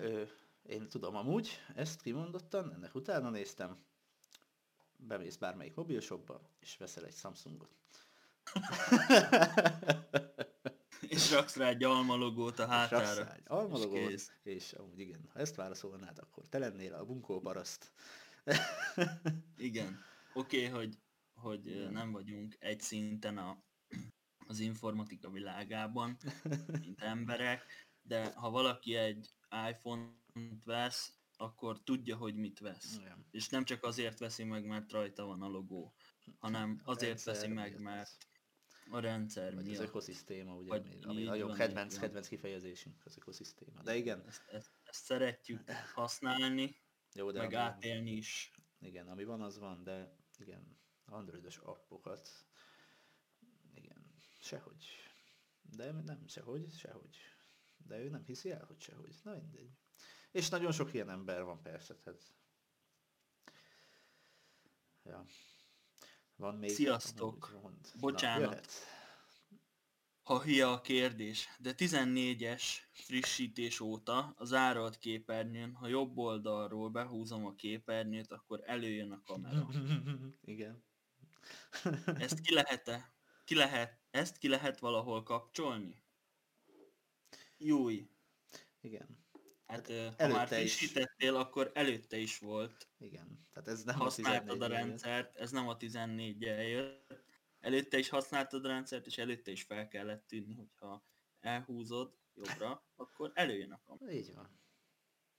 Ö, 0.00 0.24
én 0.62 0.88
tudom 0.88 1.16
amúgy, 1.16 1.48
ezt 1.74 2.02
kimondottan, 2.02 2.72
ennek 2.72 2.94
utána 2.94 3.30
néztem. 3.30 3.84
Bemész 4.96 5.36
bármelyik 5.36 5.74
mobilshopba, 5.74 6.50
és 6.60 6.76
veszel 6.76 7.04
egy 7.04 7.14
Samsungot. 7.14 7.76
és 11.08 11.30
raksz 11.30 11.56
rá 11.56 11.68
egy 11.68 11.84
almalogót 11.84 12.58
a 12.58 12.66
hátára. 12.66 13.22
És 13.22 13.28
egy 13.36 13.44
almalogót, 13.46 14.10
és, 14.10 14.26
és 14.42 14.72
amúgy 14.72 14.98
igen, 14.98 15.28
ha 15.32 15.38
ezt 15.38 15.54
válaszolnád, 15.54 16.18
akkor 16.18 16.44
te 16.48 16.58
lennél 16.58 16.94
a 16.94 17.04
bunkó 17.04 17.40
paraszt. 17.40 17.92
Igen. 19.56 20.04
Oké, 20.34 20.66
okay, 20.66 20.78
hogy, 20.78 20.98
hogy 21.34 21.66
Igen. 21.66 21.92
nem 21.92 22.12
vagyunk 22.12 22.56
egy 22.58 22.80
szinten 22.80 23.38
a, 23.38 23.64
az 24.46 24.58
informatika 24.58 25.30
világában, 25.30 26.16
mint 26.80 27.02
emberek, 27.02 27.64
de 28.02 28.32
ha 28.34 28.50
valaki 28.50 28.94
egy 28.94 29.30
iPhone-t 29.70 30.64
vesz, 30.64 31.12
akkor 31.36 31.82
tudja, 31.82 32.16
hogy 32.16 32.34
mit 32.34 32.58
vesz. 32.58 32.96
Igen. 33.00 33.26
És 33.30 33.48
nem 33.48 33.64
csak 33.64 33.84
azért 33.84 34.18
veszi 34.18 34.44
meg, 34.44 34.64
mert 34.64 34.92
rajta 34.92 35.24
van 35.24 35.42
a 35.42 35.48
logó, 35.48 35.94
hanem 36.38 36.80
azért 36.84 37.22
veszi 37.22 37.48
meg, 37.48 37.80
mert 37.80 38.16
a 38.90 39.00
rendszer 39.00 39.54
Vagy 39.54 39.64
miatt. 39.64 39.78
az 39.78 39.84
ökoszisztéma, 39.84 40.54
ugye, 40.54 40.68
Vagy 40.68 40.98
ami 41.02 41.22
nagyon 41.22 41.54
kedvenc, 41.54 41.98
kedvenc 41.98 42.28
kifejezésünk, 42.28 43.04
az 43.04 43.16
ökoszisztéma. 43.16 43.82
De 43.82 43.96
igen. 43.96 44.24
Ezt, 44.26 44.42
ezt, 44.48 44.70
ezt 44.82 45.04
szeretjük 45.04 45.70
használni, 45.94 46.76
jó, 47.14 47.30
de 47.30 47.38
meg 47.38 47.46
ami, 47.46 47.56
átélni 47.56 48.10
is. 48.10 48.52
Igen, 48.80 49.08
ami 49.08 49.24
van, 49.24 49.42
az 49.42 49.58
van, 49.58 49.82
de 49.84 50.16
igen, 50.38 50.78
androidos 51.04 51.58
appokat, 51.58 52.28
igen, 53.74 54.14
sehogy. 54.40 54.86
De 55.62 55.92
nem 55.92 56.26
sehogy, 56.26 56.72
sehogy. 56.72 57.16
De 57.76 57.98
ő 57.98 58.08
nem 58.08 58.24
hiszi 58.24 58.50
el, 58.50 58.64
hogy 58.64 58.80
sehogy. 58.80 59.16
Na 59.22 59.34
mindegy. 59.34 59.70
És 60.30 60.48
nagyon 60.48 60.72
sok 60.72 60.94
ilyen 60.94 61.10
ember 61.10 61.42
van 61.42 61.62
persze, 61.62 61.94
tehát... 61.94 62.34
Ja. 65.02 65.26
Van 66.36 66.54
még... 66.54 66.70
Sziasztok! 66.70 67.58
Mond. 67.62 67.76
Bocsánat. 67.98 68.54
Na, 68.54 68.94
ha 70.26 70.42
hülye 70.42 70.68
a 70.68 70.80
kérdés, 70.80 71.48
de 71.58 71.74
14-es 71.76 72.62
frissítés 72.92 73.80
óta 73.80 74.34
az 74.36 74.52
áralt 74.52 74.98
képernyőn, 74.98 75.74
ha 75.74 75.86
jobb 75.86 76.18
oldalról 76.18 76.90
behúzom 76.90 77.46
a 77.46 77.54
képernyőt, 77.54 78.32
akkor 78.32 78.62
előjön 78.64 79.12
a 79.12 79.22
kamera. 79.22 79.68
Igen. 80.40 80.84
Ezt 82.06 82.40
ki 82.40 82.54
lehet-e? 82.54 83.14
Ki 83.44 83.54
lehet, 83.54 84.00
ezt 84.10 84.38
ki 84.38 84.48
lehet 84.48 84.78
valahol 84.78 85.22
kapcsolni? 85.22 86.02
Júj. 87.58 88.10
Igen. 88.80 89.25
Hát, 89.66 89.90
hát 89.90 90.20
ha 90.20 90.28
már 90.28 90.48
frissítettél, 90.48 91.32
is. 91.32 91.38
akkor 91.38 91.70
előtte 91.74 92.16
is 92.16 92.38
volt. 92.38 92.88
Igen. 92.98 93.48
Tehát 93.52 93.68
ez 93.68 93.82
nem 93.82 93.98
Használtad 93.98 94.62
a, 94.62 94.64
a 94.64 94.68
rendszert, 94.68 95.36
ez 95.36 95.50
nem 95.50 95.68
a 95.68 95.76
14-jel 95.76 96.68
jött 96.68 97.24
előtte 97.66 97.98
is 97.98 98.08
használtad 98.08 98.64
a 98.64 98.68
rendszert, 98.68 99.06
és 99.06 99.18
előtte 99.18 99.50
is 99.50 99.62
fel 99.62 99.88
kellett 99.88 100.26
tűnni, 100.26 100.54
hogyha 100.54 101.06
elhúzod 101.40 102.18
jobbra, 102.34 102.86
akkor 102.94 103.32
előjön 103.34 103.72
a 103.72 103.80
kamera. 103.84 104.12
Így 104.12 104.34
van. 104.34 104.60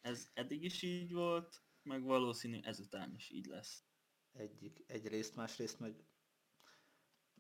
Ez 0.02 0.30
eddig 0.34 0.64
is 0.64 0.82
így 0.82 1.14
volt, 1.14 1.64
meg 1.82 2.04
valószínű 2.04 2.60
ezután 2.62 3.14
is 3.16 3.30
így 3.30 3.46
lesz. 3.46 3.84
Egyik, 4.32 4.84
egyrészt, 4.88 5.36
másrészt 5.36 5.80
meg 5.80 6.04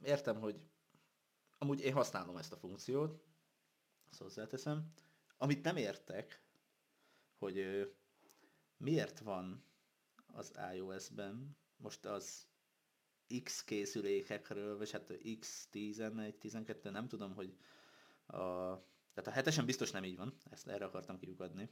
értem, 0.02 0.40
hogy 0.40 0.62
amúgy 1.58 1.82
én 1.82 1.94
használom 1.94 2.38
ezt 2.38 2.52
a 2.52 2.58
funkciót, 2.58 3.26
azt 4.10 4.22
hozzáteszem. 4.22 4.94
Amit 5.38 5.64
nem 5.64 5.78
értek, 5.78 6.47
hogy 7.38 7.90
miért 8.78 9.20
van 9.20 9.64
az 10.34 10.52
iOS-ben 10.74 11.58
most 11.78 12.06
az 12.06 12.48
X 13.44 13.64
készülékekről, 13.64 14.78
vagy 14.78 14.92
hát 14.92 15.14
X11, 15.24 16.38
12, 16.38 16.90
nem 16.90 17.08
tudom, 17.08 17.34
hogy 17.34 17.58
A, 18.26 18.36
tehát 19.14 19.28
a 19.28 19.32
hetesen 19.32 19.66
biztos 19.66 19.92
nem 19.92 20.04
így 20.04 20.18
van, 20.18 20.38
ezt 20.50 20.68
erre 20.68 20.86
akartam 20.86 21.20
kiukadni. 21.20 21.70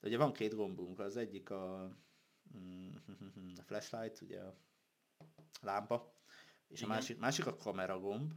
De 0.00 0.08
ugye 0.08 0.16
van 0.16 0.32
két 0.32 0.54
gombunk, 0.54 0.98
az 0.98 1.16
egyik 1.16 1.50
a, 1.50 1.96
mm, 2.56 2.94
a 3.60 3.62
flashlight, 3.62 4.20
ugye 4.20 4.40
a 4.40 4.56
lámpa, 5.60 6.14
és 6.68 6.80
a 6.82 6.84
Igen. 6.84 6.96
másik, 6.96 7.18
másik 7.18 7.46
a 7.46 7.56
kamera 7.56 7.98
gomb, 7.98 8.32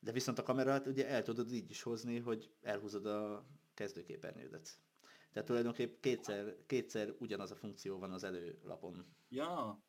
de 0.00 0.12
viszont 0.12 0.38
a 0.38 0.42
kamerát 0.42 0.86
ugye 0.86 1.08
el 1.08 1.22
tudod 1.22 1.52
így 1.52 1.70
is 1.70 1.82
hozni, 1.82 2.18
hogy 2.18 2.52
elhúzod 2.62 3.06
a 3.06 3.46
kezdőképernyődet. 3.74 4.80
Tehát 5.38 5.52
tulajdonképp 5.52 6.00
kétszer, 6.00 6.56
kétszer 6.66 7.14
ugyanaz 7.18 7.50
a 7.50 7.56
funkció 7.56 7.98
van 7.98 8.12
az 8.12 8.24
előlapon. 8.24 9.06
Ja, 9.28 9.82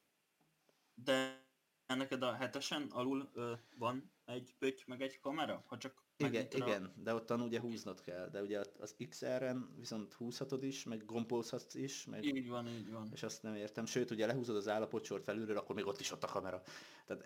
de 0.94 1.48
neked 1.88 2.22
a 2.24 2.34
hetesen 2.34 2.88
alul 2.92 3.30
ö, 3.34 3.54
van 3.78 4.12
egy 4.26 4.56
pötty 4.60 4.84
meg 4.86 5.02
egy 5.02 5.20
kamera? 5.20 5.64
Ha 5.68 5.78
csak 5.78 6.04
Igen, 6.18 6.46
a- 6.52 6.56
igen, 6.56 6.94
de 6.96 7.14
ottan 7.14 7.42
ugye 7.42 7.60
húznod 7.60 8.02
kell, 8.02 8.30
de 8.30 8.42
ugye 8.42 8.62
az 8.80 8.96
XR-en 9.10 9.76
viszont 9.78 10.14
húzhatod 10.14 10.64
is, 10.64 10.84
meg 10.84 11.06
gombózhatsz 11.06 11.74
is, 11.76 12.06
meg, 12.06 12.24
Így 12.24 12.48
van, 12.50 12.68
így 12.68 12.92
van. 12.92 13.10
és 13.14 13.24
azt 13.24 13.44
nem 13.44 13.56
értem. 13.56 13.86
Sőt, 13.86 14.12
ugye 14.12 14.26
lehúzod 14.26 14.56
az 14.56 14.68
állapotsort 14.68 15.24
felülről, 15.24 15.58
akkor 15.58 15.76
még 15.76 15.86
ott 15.86 16.00
is 16.00 16.12
ott 16.12 16.24
a 16.24 16.28
kamera. 16.28 16.62
Tehát 17.06 17.24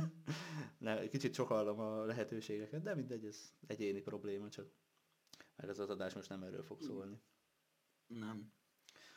ne, 0.78 1.08
kicsit 1.08 1.34
sokallom 1.34 1.78
a 1.80 2.04
lehetőségeket, 2.04 2.82
de 2.82 2.94
mindegy, 2.94 3.24
ez 3.24 3.52
egyéni 3.66 4.00
probléma 4.00 4.48
csak. 4.48 4.70
Meg 5.56 5.68
az 5.68 5.78
az 5.78 5.90
adás 5.90 6.14
most 6.14 6.28
nem 6.28 6.42
erről 6.42 6.62
fog 6.62 6.80
szólni. 6.80 7.10
Nem. 7.10 7.20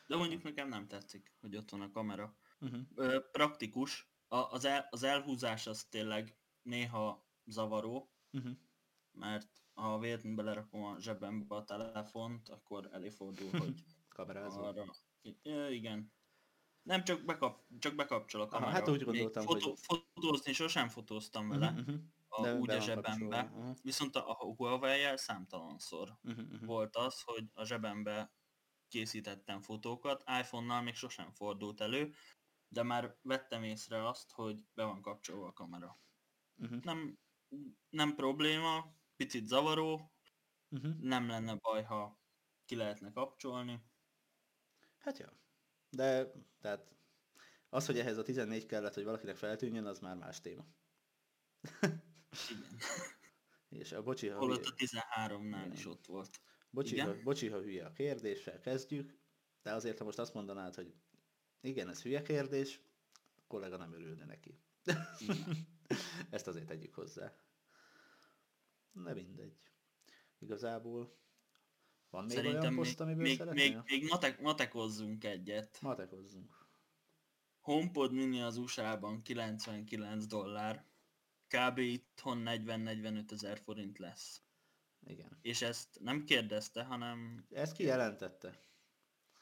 De 0.10 0.16
mondjuk 0.16 0.44
nekem 0.44 0.68
nem 0.68 0.88
tetszik, 0.88 1.34
hogy 1.42 1.56
ott 1.56 1.70
van 1.70 1.82
a 1.82 1.92
kamera. 1.92 2.36
Uh-huh. 2.60 2.82
Ö, 2.96 3.20
praktikus. 3.32 4.12
A, 4.28 4.36
az, 4.38 4.66
el, 4.66 4.88
az 4.90 5.04
elhúzás 5.04 5.68
az 5.68 5.84
tényleg 5.84 6.38
néha 6.62 7.28
zavaró, 7.46 8.14
Uh-huh. 8.32 8.52
mert 9.12 9.48
ha 9.74 10.00
véletlenül 10.00 10.36
belerakom 10.38 10.84
a 10.84 11.00
zsebembe 11.00 11.56
a 11.56 11.64
telefont, 11.64 12.50
akkor 12.50 12.90
előfordul, 12.92 13.50
hogy 13.64 13.84
Kamerázol. 14.10 14.64
arra... 14.64 14.86
I- 15.22 15.40
igen. 15.76 16.14
Nem 16.82 17.04
csak, 17.04 17.26
bekap, 17.26 17.64
csak 17.80 17.96
bekapcsol 17.96 18.42
a 18.42 18.44
Aha, 18.44 18.54
kamera. 18.54 18.72
hát 18.72 18.88
úgy 18.90 18.98
Még 18.98 19.06
gondoltam, 19.06 19.44
fotó, 19.44 19.70
hogy- 19.70 20.02
Fotózni 20.14 20.54
sosem 20.54 20.88
fotóztam 20.90 21.50
vele, 21.50 21.70
Uh-huh. 21.72 21.96
a, 22.28 22.42
De 22.42 22.56
úgy 22.56 22.68
be 22.68 22.76
a 22.76 22.80
zsebembe. 22.80 23.38
Aha. 23.40 23.74
Viszont 23.82 24.16
a, 24.16 24.30
a 24.30 24.34
Huawei-jel 24.56 25.18
számtalanszor 25.18 26.18
Uh-huh. 26.24 26.44
uh-huh. 26.46 26.66
volt 26.66 26.96
az, 26.96 27.22
hogy 27.22 27.50
a 27.54 27.66
zsebembe 27.66 28.32
készítettem 28.90 29.62
fotókat, 29.62 30.24
iPhone-nal 30.42 30.82
még 30.82 30.96
sosem 30.96 31.32
fordult 31.32 31.82
elő, 31.82 32.14
de 32.68 32.84
már 32.84 33.18
vettem 33.22 33.64
észre 33.64 34.08
azt, 34.08 34.32
hogy 34.32 34.58
be 34.74 34.84
van 34.84 35.02
kapcsolva 35.02 35.48
a 35.48 35.54
kamera. 35.54 36.00
Uh-huh. 36.58 36.84
Nem, 36.84 37.20
nem 37.90 38.16
probléma, 38.16 38.96
picit 39.16 39.48
zavaró, 39.48 40.14
Uh-huh. 40.72 40.96
nem 41.00 41.28
lenne 41.28 41.56
baj, 41.56 41.84
ha 41.84 42.22
ki 42.66 42.76
lehetne 42.76 43.12
kapcsolni. 43.12 43.84
Hát 44.98 45.18
jó. 45.18 45.26
De, 45.90 46.32
tehát 46.60 46.92
az, 47.70 47.86
hogy 47.86 48.00
ehhez 48.00 48.18
a 48.18 48.24
14 48.24 48.66
kellett, 48.66 48.94
hogy 48.94 49.04
valakinek 49.04 49.36
feltűnjön, 49.36 49.86
az 49.86 50.00
már 50.00 50.16
más 50.16 50.42
téma. 50.42 50.66
Igen. 52.50 52.78
És 53.82 53.92
a 53.92 54.04
bocsi, 54.04 54.28
ha 54.28 54.38
Holott 54.38 54.66
a 54.66 54.74
13-nál 54.74 55.66
Igen. 55.66 55.72
is 55.72 55.86
ott 55.86 56.06
volt. 56.06 56.40
Bocsi, 56.70 56.94
igen? 56.94 57.06
ha, 57.08 57.22
bocsi, 57.24 57.48
ha 57.48 57.62
hülye 57.62 57.86
a 57.86 57.94
kérdéssel 57.94 58.60
kezdjük, 58.60 59.18
de 59.62 59.74
azért, 59.74 59.98
ha 59.98 60.06
most 60.06 60.20
azt 60.20 60.34
mondanád, 60.34 60.76
hogy 60.76 60.94
igen, 61.62 61.90
ez 61.90 62.02
hülye 62.02 62.22
kérdés, 62.22 62.82
a 63.36 63.42
kollega 63.48 63.78
nem 63.78 63.94
örülne 63.94 64.26
neki. 64.26 64.60
Ezt 66.30 66.48
azért 66.48 66.68
tegyük 66.68 66.94
hozzá. 66.94 67.36
De 68.92 69.14
mindegy. 69.14 69.58
Igazából 70.40 71.18
van 72.10 72.26
még 72.26 72.38
olyan 72.38 72.46
Szerintem 72.46 72.74
még, 72.74 72.84
poszt, 72.84 73.00
amiből 73.00 73.22
még, 73.22 73.28
még, 73.28 73.38
szeretnél? 73.38 73.84
még 73.88 74.08
matek, 74.10 74.42
matekozzunk 74.42 75.24
egyet. 75.24 75.82
Matekozzunk. 75.82 76.68
HomePod 77.60 78.14
mini 78.14 78.42
az 78.42 78.58
USA-ban 78.58 79.22
99 79.22 80.26
dollár, 80.26 80.86
kb. 81.48 81.78
itthon 81.78 82.44
40-45 82.46 83.32
ezer 83.32 83.60
forint 83.60 83.98
lesz. 83.98 84.42
Igen. 85.10 85.38
És 85.42 85.62
ezt 85.62 86.00
nem 86.00 86.24
kérdezte, 86.26 86.84
hanem 86.84 87.46
Ezt 87.52 87.74
kijelentette. 87.74 88.60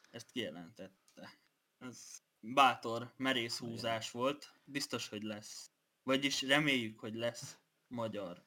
ezt 0.09 0.31
kijelentette. 0.31 1.39
Ez 1.77 2.23
bátor, 2.39 3.13
merész 3.17 3.57
húzás 3.57 4.11
volt, 4.11 4.53
biztos, 4.65 5.07
hogy 5.07 5.23
lesz. 5.23 5.71
Vagyis 6.03 6.41
reméljük, 6.41 6.99
hogy 6.99 7.15
lesz 7.15 7.59
magyar 7.87 8.45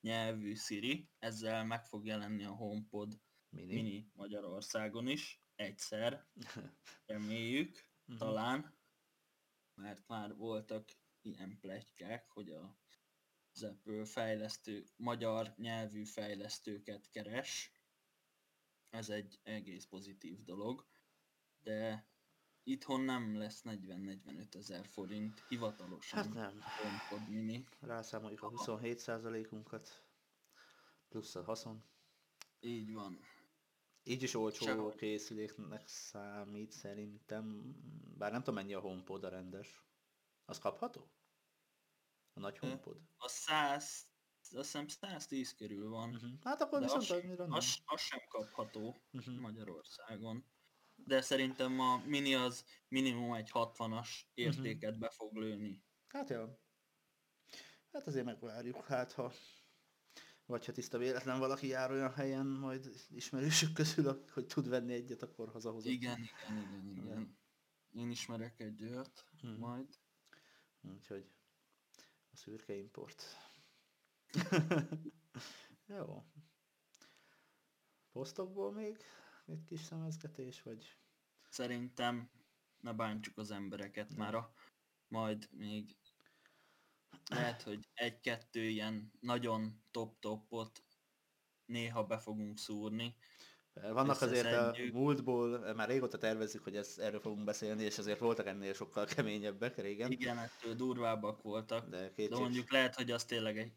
nyelvű 0.00 0.54
Siri, 0.54 1.08
ezzel 1.18 1.64
meg 1.64 1.84
fog 1.84 2.06
jelenni 2.06 2.44
a 2.44 2.50
HomePod 2.54 3.20
Mini. 3.48 3.74
mini 3.74 4.10
Magyarországon 4.14 5.06
is, 5.06 5.40
egyszer, 5.56 6.26
reméljük, 7.06 7.90
Mhm. 8.04 8.16
talán, 8.18 8.74
mert 9.74 10.06
már 10.08 10.36
voltak 10.36 10.88
ilyen 11.20 11.58
pletykák, 11.60 12.28
hogy 12.30 12.50
a 12.50 12.76
Apple 13.60 14.04
fejlesztő, 14.04 14.84
magyar 14.96 15.54
nyelvű 15.56 16.04
fejlesztőket 16.04 17.10
keres. 17.10 17.72
Ez 18.90 19.08
egy 19.08 19.40
egész 19.42 19.84
pozitív 19.84 20.44
dolog, 20.44 20.86
de 21.62 22.06
itthon 22.62 23.00
nem 23.00 23.36
lesz 23.36 23.62
40-45 23.64 24.54
ezer 24.54 24.86
forint 24.86 25.44
hivatalosan 25.48 26.18
Hát 26.18 26.32
nem. 26.32 26.62
Mini. 27.28 27.66
Rászámoljuk 27.80 28.42
a 28.42 28.50
27%-unkat, 28.50 30.04
plusz 31.08 31.34
a 31.34 31.42
haszon. 31.42 31.84
Így 32.60 32.92
van. 32.92 33.18
Így 34.04 34.22
is 34.22 34.34
olcsó 34.34 34.64
Sehogy. 34.64 34.94
készüléknek 34.94 35.88
számít 35.88 36.70
szerintem, 36.70 37.76
bár 38.18 38.30
nem 38.30 38.40
tudom 38.40 38.54
mennyi 38.54 38.74
a 38.74 38.80
HomePod 38.80 39.24
a 39.24 39.28
rendes. 39.28 39.82
Az 40.44 40.58
kapható? 40.58 41.10
A 42.32 42.40
nagy 42.40 42.54
Ö, 42.60 42.66
HomePod? 42.66 42.96
A 43.16 43.28
100, 43.28 44.06
azt 44.40 44.50
hiszem 44.50 44.88
110 44.88 45.54
körül 45.54 45.88
van. 45.88 46.14
Uh-huh. 46.14 46.30
Hát 46.42 46.60
akkor 46.60 46.78
De 46.78 46.84
viszont 46.84 47.02
az, 47.02 47.10
annyira 47.10 47.44
nem. 47.44 47.52
az, 47.52 47.76
az 47.84 48.00
sem 48.00 48.20
kapható 48.28 48.96
Uh-huh. 49.12 49.38
Magyarországon. 49.38 50.44
De 50.94 51.20
szerintem 51.20 51.80
a 51.80 51.96
mini 52.06 52.34
az 52.34 52.64
minimum 52.88 53.34
egy 53.34 53.50
60-as 53.52 54.08
értéket 54.34 54.98
be 54.98 55.10
fog 55.10 55.36
lőni. 55.36 55.84
Hát 56.08 56.28
jó. 56.28 56.58
Hát 57.92 58.06
azért 58.06 58.24
megvárjuk, 58.24 58.84
hát 58.84 59.12
ha 59.12 59.32
vagy 60.46 60.66
ha 60.66 60.72
tiszta 60.72 60.98
véletlen 60.98 61.38
valaki 61.38 61.66
jár 61.66 61.90
olyan 61.90 62.12
helyen, 62.12 62.46
majd 62.46 62.88
ismerősök 63.08 63.72
közül, 63.72 64.24
hogy 64.32 64.46
tud 64.46 64.68
venni 64.68 64.92
egyet, 64.92 65.22
akkor 65.22 65.48
hazahozom. 65.48 65.92
Igen, 65.92 66.18
igen, 66.18 66.62
igen, 66.62 66.86
igen. 66.90 67.04
Igen. 67.04 67.38
Én 67.92 68.10
ismerek 68.10 68.60
egy 68.60 68.82
olyat, 68.82 69.26
Mhm. 69.42 69.52
majd. 69.52 69.86
Úgyhogy 70.80 71.30
a 72.32 72.36
szürke 72.36 72.74
import. 72.74 73.24
Jó. 75.86 76.24
Posztokból 78.12 78.72
még 78.72 78.98
egy 79.46 79.64
kis 79.64 79.80
szemezgetés, 79.80 80.62
vagy? 80.62 80.96
Szerintem 81.48 82.30
ne 82.80 82.92
bántsuk 82.92 83.38
az 83.38 83.50
embereket 83.50 84.14
már 84.14 84.34
a, 84.34 84.54
majd 85.08 85.48
még 85.50 85.96
lehet, 87.24 87.62
hogy 87.62 87.88
egy-kettő 87.94 88.64
ilyen 88.64 89.12
nagyon 89.20 89.82
top-topot 89.90 90.84
néha 91.64 92.04
be 92.04 92.18
fogunk 92.18 92.58
szúrni. 92.58 93.16
Vannak 93.72 94.20
azért 94.20 94.52
a 94.52 94.74
múltból, 94.92 95.74
már 95.74 95.88
régóta 95.88 96.18
tervezzük, 96.18 96.64
hogy 96.64 96.76
ezt, 96.76 96.98
erről 96.98 97.20
fogunk 97.20 97.44
beszélni, 97.44 97.82
és 97.82 97.98
azért 97.98 98.18
voltak 98.18 98.46
ennél 98.46 98.72
sokkal 98.72 99.04
keményebbek, 99.04 99.76
régen. 99.76 100.10
Igen, 100.10 100.38
ettől 100.38 100.74
durvábbak 100.74 101.42
voltak. 101.42 101.88
De 101.88 102.12
De 102.16 102.36
mondjuk 102.36 102.70
lehet, 102.70 102.94
hogy 102.94 103.10
az 103.10 103.24
tényleg 103.24 103.58
egy 103.58 103.72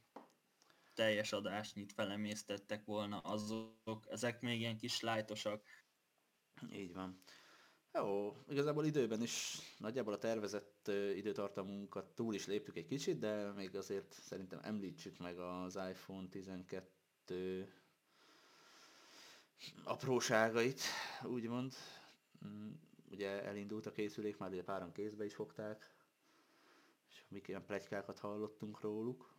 teljes 0.93 1.31
adásnyit 1.31 1.91
felemésztettek 1.91 2.85
volna 2.85 3.19
azok. 3.19 4.05
Ezek 4.09 4.41
még 4.41 4.59
ilyen 4.59 4.77
kis 4.77 4.99
lájtosak. 4.99 5.63
Így 6.71 6.93
van. 6.93 7.23
Jó, 7.93 8.37
igazából 8.47 8.85
időben 8.85 9.21
is 9.21 9.57
nagyjából 9.77 10.13
a 10.13 10.17
tervezett 10.17 10.91
időtartamunkat 11.15 12.15
túl 12.15 12.33
is 12.33 12.45
léptük 12.47 12.77
egy 12.77 12.85
kicsit, 12.85 13.19
de 13.19 13.51
még 13.51 13.75
azért 13.75 14.13
szerintem 14.13 14.59
említsük 14.63 15.17
meg 15.17 15.39
az 15.39 15.75
iPhone 15.89 16.27
12 16.29 17.84
apróságait, 19.83 20.81
úgymond. 21.23 21.73
Mm, 22.45 22.71
Ugye 23.11 23.43
elindult 23.43 23.85
a 23.85 23.91
készülék, 23.91 24.37
már 24.37 24.51
ugye 24.51 24.63
páran 24.63 24.91
kézbe 24.91 25.25
is 25.25 25.35
fogták, 25.35 25.93
és 27.09 27.23
mik 27.27 27.47
ilyen 27.47 27.65
pletykákat 27.65 28.19
hallottunk 28.19 28.81
róluk. 28.81 29.33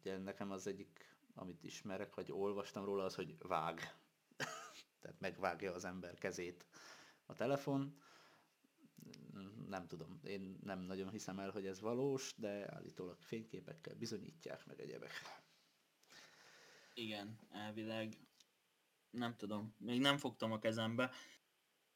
Ugye 0.00 0.18
nekem 0.18 0.50
az 0.50 0.66
egyik, 0.66 1.14
amit 1.34 1.62
ismerek, 1.64 2.14
vagy 2.14 2.32
olvastam 2.32 2.84
róla, 2.84 3.04
az, 3.04 3.14
hogy 3.14 3.36
vág. 3.38 3.94
Tehát 5.00 5.20
megvágja 5.20 5.72
az 5.74 5.84
ember 5.84 6.18
kezét 6.18 6.66
a 7.26 7.34
telefon. 7.34 8.00
Nem 9.68 9.86
tudom, 9.86 10.20
én 10.24 10.58
nem 10.62 10.80
nagyon 10.80 11.10
hiszem 11.10 11.38
el, 11.38 11.50
hogy 11.50 11.66
ez 11.66 11.80
valós, 11.80 12.34
de 12.36 12.74
állítólag 12.74 13.20
fényképekkel 13.20 13.94
bizonyítják 13.94 14.66
meg 14.66 14.80
egyebek. 14.80 15.10
igen, 16.94 17.38
elvileg. 17.50 18.16
Nem 19.10 19.36
tudom, 19.36 19.74
még 19.78 20.00
nem 20.00 20.18
fogtam 20.18 20.52
a 20.52 20.58
kezembe. 20.58 21.10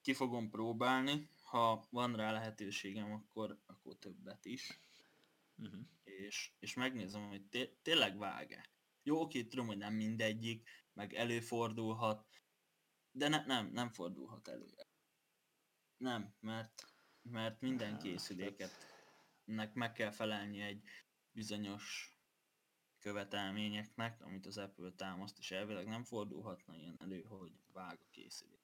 Ki 0.01 0.13
fogom 0.13 0.51
próbálni, 0.51 1.31
ha 1.43 1.87
van 1.91 2.17
rá 2.17 2.33
lehetőségem, 2.33 3.13
akkor, 3.13 3.59
akkor 3.67 3.99
többet 3.99 4.45
is. 4.45 4.79
Uh-huh. 5.57 5.81
És, 6.03 6.53
és 6.59 6.75
megnézem, 6.75 7.29
hogy 7.29 7.43
té- 7.43 7.79
tényleg 7.83 8.19
vág-e. 8.19 8.71
Jó, 9.03 9.21
oké, 9.21 9.45
tudom, 9.45 9.67
hogy 9.67 9.77
nem 9.77 9.95
mindegyik, 9.95 10.69
meg 10.93 11.15
előfordulhat, 11.15 12.27
de 13.11 13.29
ne, 13.29 13.45
nem, 13.45 13.67
nem 13.67 13.89
fordulhat 13.89 14.49
elő. 14.49 14.75
Nem, 15.97 16.35
mert, 16.41 16.85
mert 17.23 17.61
minden 17.61 17.99
készüléket 17.99 18.95
nek 19.45 19.75
meg 19.75 19.93
kell 19.93 20.11
felelni 20.11 20.61
egy 20.61 20.83
bizonyos 21.31 22.14
követelményeknek, 23.05 24.21
amit 24.21 24.47
az 24.47 24.59
Apple 24.59 24.91
támaszt, 24.91 25.39
és 25.39 25.51
elvileg 25.51 25.87
nem 25.87 26.05
fordulhatna 26.05 26.77
ilyen 26.77 26.97
elő, 27.01 27.23
hogy 27.23 27.53
vág 27.73 27.99
a 28.01 28.09
készülék. 28.11 28.63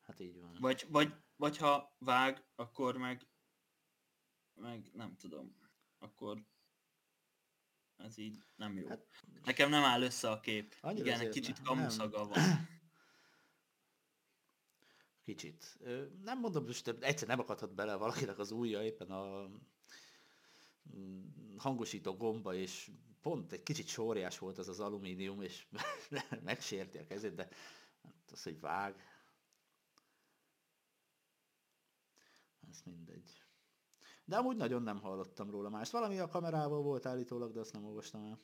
Hát 0.00 0.20
így 0.20 0.40
van. 0.40 0.56
Vagy, 0.60 0.86
vagy, 0.88 1.14
vagy 1.36 1.56
ha 1.56 1.96
vág, 1.98 2.44
akkor 2.54 2.96
meg, 2.96 3.26
meg 4.54 4.90
nem 4.92 5.16
tudom, 5.16 5.56
akkor 5.98 6.46
ez 7.96 8.18
így 8.18 8.44
nem 8.56 8.78
jó. 8.78 8.88
Hát- 8.88 9.06
Nekem 9.44 9.70
nem 9.70 9.82
áll 9.82 10.02
össze 10.02 10.30
a 10.30 10.40
kép. 10.40 10.76
Annyira 10.80 11.04
Igen, 11.06 11.20
egy 11.20 11.28
kicsit 11.28 11.62
kamuszaga 11.62 12.26
van. 12.26 12.38
Kicsit. 15.22 15.78
Nem 16.22 16.38
mondom, 16.38 16.64
most 16.64 16.88
egyszer 16.88 17.28
nem 17.28 17.40
akadhat 17.40 17.74
bele 17.74 17.94
valakinek 17.94 18.38
az 18.38 18.50
ujja 18.50 18.82
éppen 18.82 19.10
a 19.10 19.48
mm, 20.96 21.56
hangosító 21.56 22.16
gomba, 22.16 22.54
és 22.54 22.90
pont 23.24 23.52
egy 23.52 23.62
kicsit 23.62 23.86
sóriás 23.86 24.38
volt 24.38 24.58
az 24.58 24.68
az 24.68 24.80
alumínium, 24.80 25.42
és 25.42 25.66
megsérti 26.44 26.98
a 26.98 27.06
kezét, 27.06 27.34
de 27.34 27.48
hát 28.02 28.30
az, 28.32 28.42
hogy 28.42 28.60
vág, 28.60 28.94
ez 32.70 32.80
mindegy. 32.84 33.42
De 34.24 34.36
amúgy 34.36 34.56
nagyon 34.56 34.82
nem 34.82 35.00
hallottam 35.00 35.50
róla 35.50 35.68
más. 35.68 35.90
Valami 35.90 36.18
a 36.18 36.28
kamerával 36.28 36.82
volt 36.82 37.06
állítólag, 37.06 37.52
de 37.52 37.60
azt 37.60 37.72
nem 37.72 37.84
olvastam 37.84 38.24
el. 38.24 38.40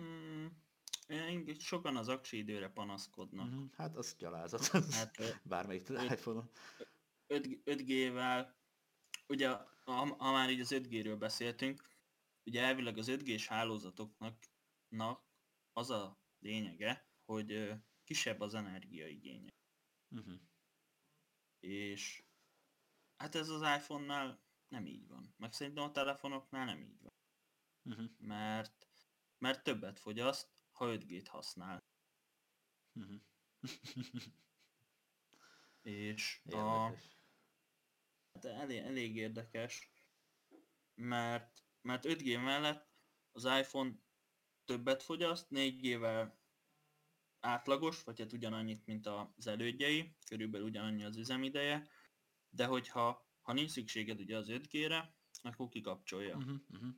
Mm, 0.00 0.46
sokan 1.58 1.96
az 1.96 2.08
aksi 2.08 2.36
időre 2.36 2.68
panaszkodnak. 2.68 3.50
Mhm, 3.50 3.64
Hát 3.76 3.96
az 3.96 4.14
gyalázat. 4.18 4.66
Hát 4.98 5.40
Bármelyik 5.42 5.88
iPhone-on. 5.88 6.50
5, 7.26 7.46
5G-vel, 7.64 8.46
ugye 9.28 9.48
ha, 9.84 10.16
ha 10.18 10.32
már 10.32 10.50
így 10.50 10.60
az 10.60 10.70
5G-ről 10.74 11.16
beszéltünk, 11.18 11.91
ugye 12.44 12.62
elvileg 12.62 12.98
az 12.98 13.06
5G-s 13.10 13.46
hálózatoknak 13.46 14.50
nak 14.88 15.24
az 15.72 15.90
a 15.90 16.20
lényege, 16.38 17.08
hogy 17.24 17.72
kisebb 18.04 18.40
az 18.40 18.54
energiaigénye. 18.54 19.52
Uh-huh. 20.08 20.40
És 21.60 22.24
hát 23.16 23.34
ez 23.34 23.48
az 23.48 23.62
iPhone-nál 23.62 24.42
nem 24.68 24.86
így 24.86 25.06
van. 25.06 25.34
Meg 25.36 25.52
szerintem 25.52 25.84
a 25.84 25.90
telefonoknál 25.90 26.64
nem 26.64 26.82
így 26.82 27.00
van. 27.00 27.12
Uh-huh. 27.82 28.10
Mert, 28.18 28.88
mert 29.38 29.62
többet 29.62 29.98
fogyaszt, 29.98 30.64
ha 30.70 30.86
5G-t 30.88 31.26
használ. 31.28 31.78
Uh-huh. 32.92 33.20
És 35.82 36.40
a, 36.44 36.88
Érdekes. 36.88 37.18
hát 38.32 38.44
elég, 38.44 38.78
elég 38.78 39.16
érdekes, 39.16 39.90
mert, 40.94 41.64
mert 41.82 42.04
5G 42.06 42.44
mellett 42.44 42.90
az 43.32 43.44
iPhone 43.44 43.92
többet 44.64 45.02
fogyaszt, 45.02 45.46
4G-vel 45.50 46.32
átlagos, 47.40 48.04
vagy 48.04 48.18
hát 48.20 48.32
ugyanannyit, 48.32 48.86
mint 48.86 49.06
az 49.06 49.46
elődjei, 49.46 50.16
körülbelül 50.26 50.66
ugyanannyi 50.66 51.04
az 51.04 51.16
üzemideje, 51.16 51.88
de 52.50 52.66
hogyha 52.66 53.30
ha 53.42 53.52
nincs 53.52 53.70
szükséged 53.70 54.20
ugye 54.20 54.36
az 54.36 54.46
5G-re, 54.50 55.16
akkor 55.42 55.68
kikapcsolja. 55.68 56.36
Uh-huh. 56.36 56.56
Uh-huh. 56.68 56.94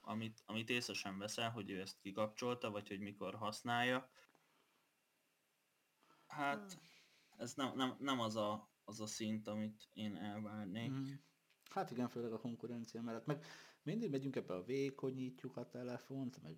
Amit, 0.00 0.42
amit 0.46 0.70
észre 0.70 0.94
sem 0.94 1.18
veszel, 1.18 1.50
hogy 1.50 1.70
ő 1.70 1.80
ezt 1.80 2.00
kikapcsolta, 2.00 2.70
vagy 2.70 2.88
hogy 2.88 3.00
mikor 3.00 3.34
használja. 3.34 4.10
Hát, 6.26 6.80
ez 7.36 7.54
nem, 7.54 7.76
nem, 7.76 7.96
nem 7.98 8.20
az, 8.20 8.36
a, 8.36 8.72
az 8.84 9.00
a 9.00 9.06
szint, 9.06 9.48
amit 9.48 9.88
én 9.92 10.16
elvárnék. 10.16 10.90
Mhm. 10.90 11.12
Hát 11.70 11.90
igen, 11.90 12.08
főleg 12.08 12.32
a 12.32 12.38
konkurencia 12.38 13.02
mellett. 13.02 13.26
Meg 13.26 13.44
mindig 13.84 14.10
megyünk 14.10 14.36
ebbe 14.36 14.54
a 14.54 14.64
vékonyítjuk 14.64 15.56
a 15.56 15.68
telefont, 15.68 16.42
meg 16.42 16.56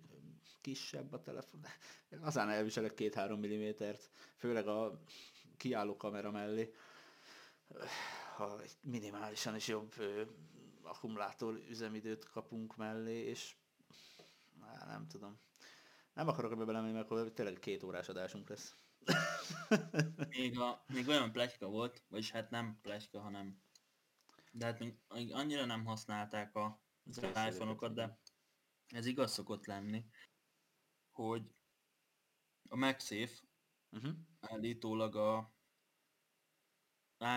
kisebb 0.61 1.13
a 1.13 1.21
telefon. 1.21 1.65
Én 2.09 2.19
azán 2.19 2.49
elviselek 2.49 2.93
két-három 2.93 3.39
millimétert, 3.39 4.09
főleg 4.35 4.67
a 4.67 5.01
kiálló 5.57 5.97
kamera 5.97 6.31
mellé. 6.31 6.73
Ha 8.35 8.61
minimálisan 8.81 9.55
is 9.55 9.67
jobb 9.67 9.93
akkumulátor 10.81 11.63
üzemidőt 11.69 12.29
kapunk 12.29 12.75
mellé, 12.75 13.17
és 13.17 13.55
á, 14.61 14.85
nem 14.85 15.07
tudom. 15.07 15.39
Nem 16.13 16.27
akarok 16.27 16.51
ebbe 16.51 16.65
belemenni, 16.65 16.93
mert 16.93 17.05
akkor 17.05 17.31
tényleg 17.31 17.59
két 17.59 17.83
órás 17.83 18.09
adásunk 18.09 18.49
lesz. 18.49 18.75
Még, 20.29 20.59
a, 20.59 20.83
még 20.87 21.07
olyan 21.07 21.31
pletyka 21.31 21.67
volt, 21.67 22.03
vagyis 22.09 22.31
hát 22.31 22.49
nem 22.49 22.79
pletyka, 22.81 23.19
hanem 23.19 23.61
de 24.51 24.65
hát 24.65 24.79
még 24.79 24.97
annyira 25.31 25.65
nem 25.65 25.85
használták 25.85 26.55
a, 26.55 26.79
az 27.07 27.17
iPhone-okat, 27.17 27.93
de 27.93 28.19
ez 28.87 29.05
igaz 29.05 29.31
szokott 29.31 29.65
lenni, 29.65 30.05
hogy 31.11 31.51
a 32.69 32.75
MagSafe 32.75 33.45
Uh-huh. 33.91 34.13
állítólag 34.39 35.15
a 35.15 35.55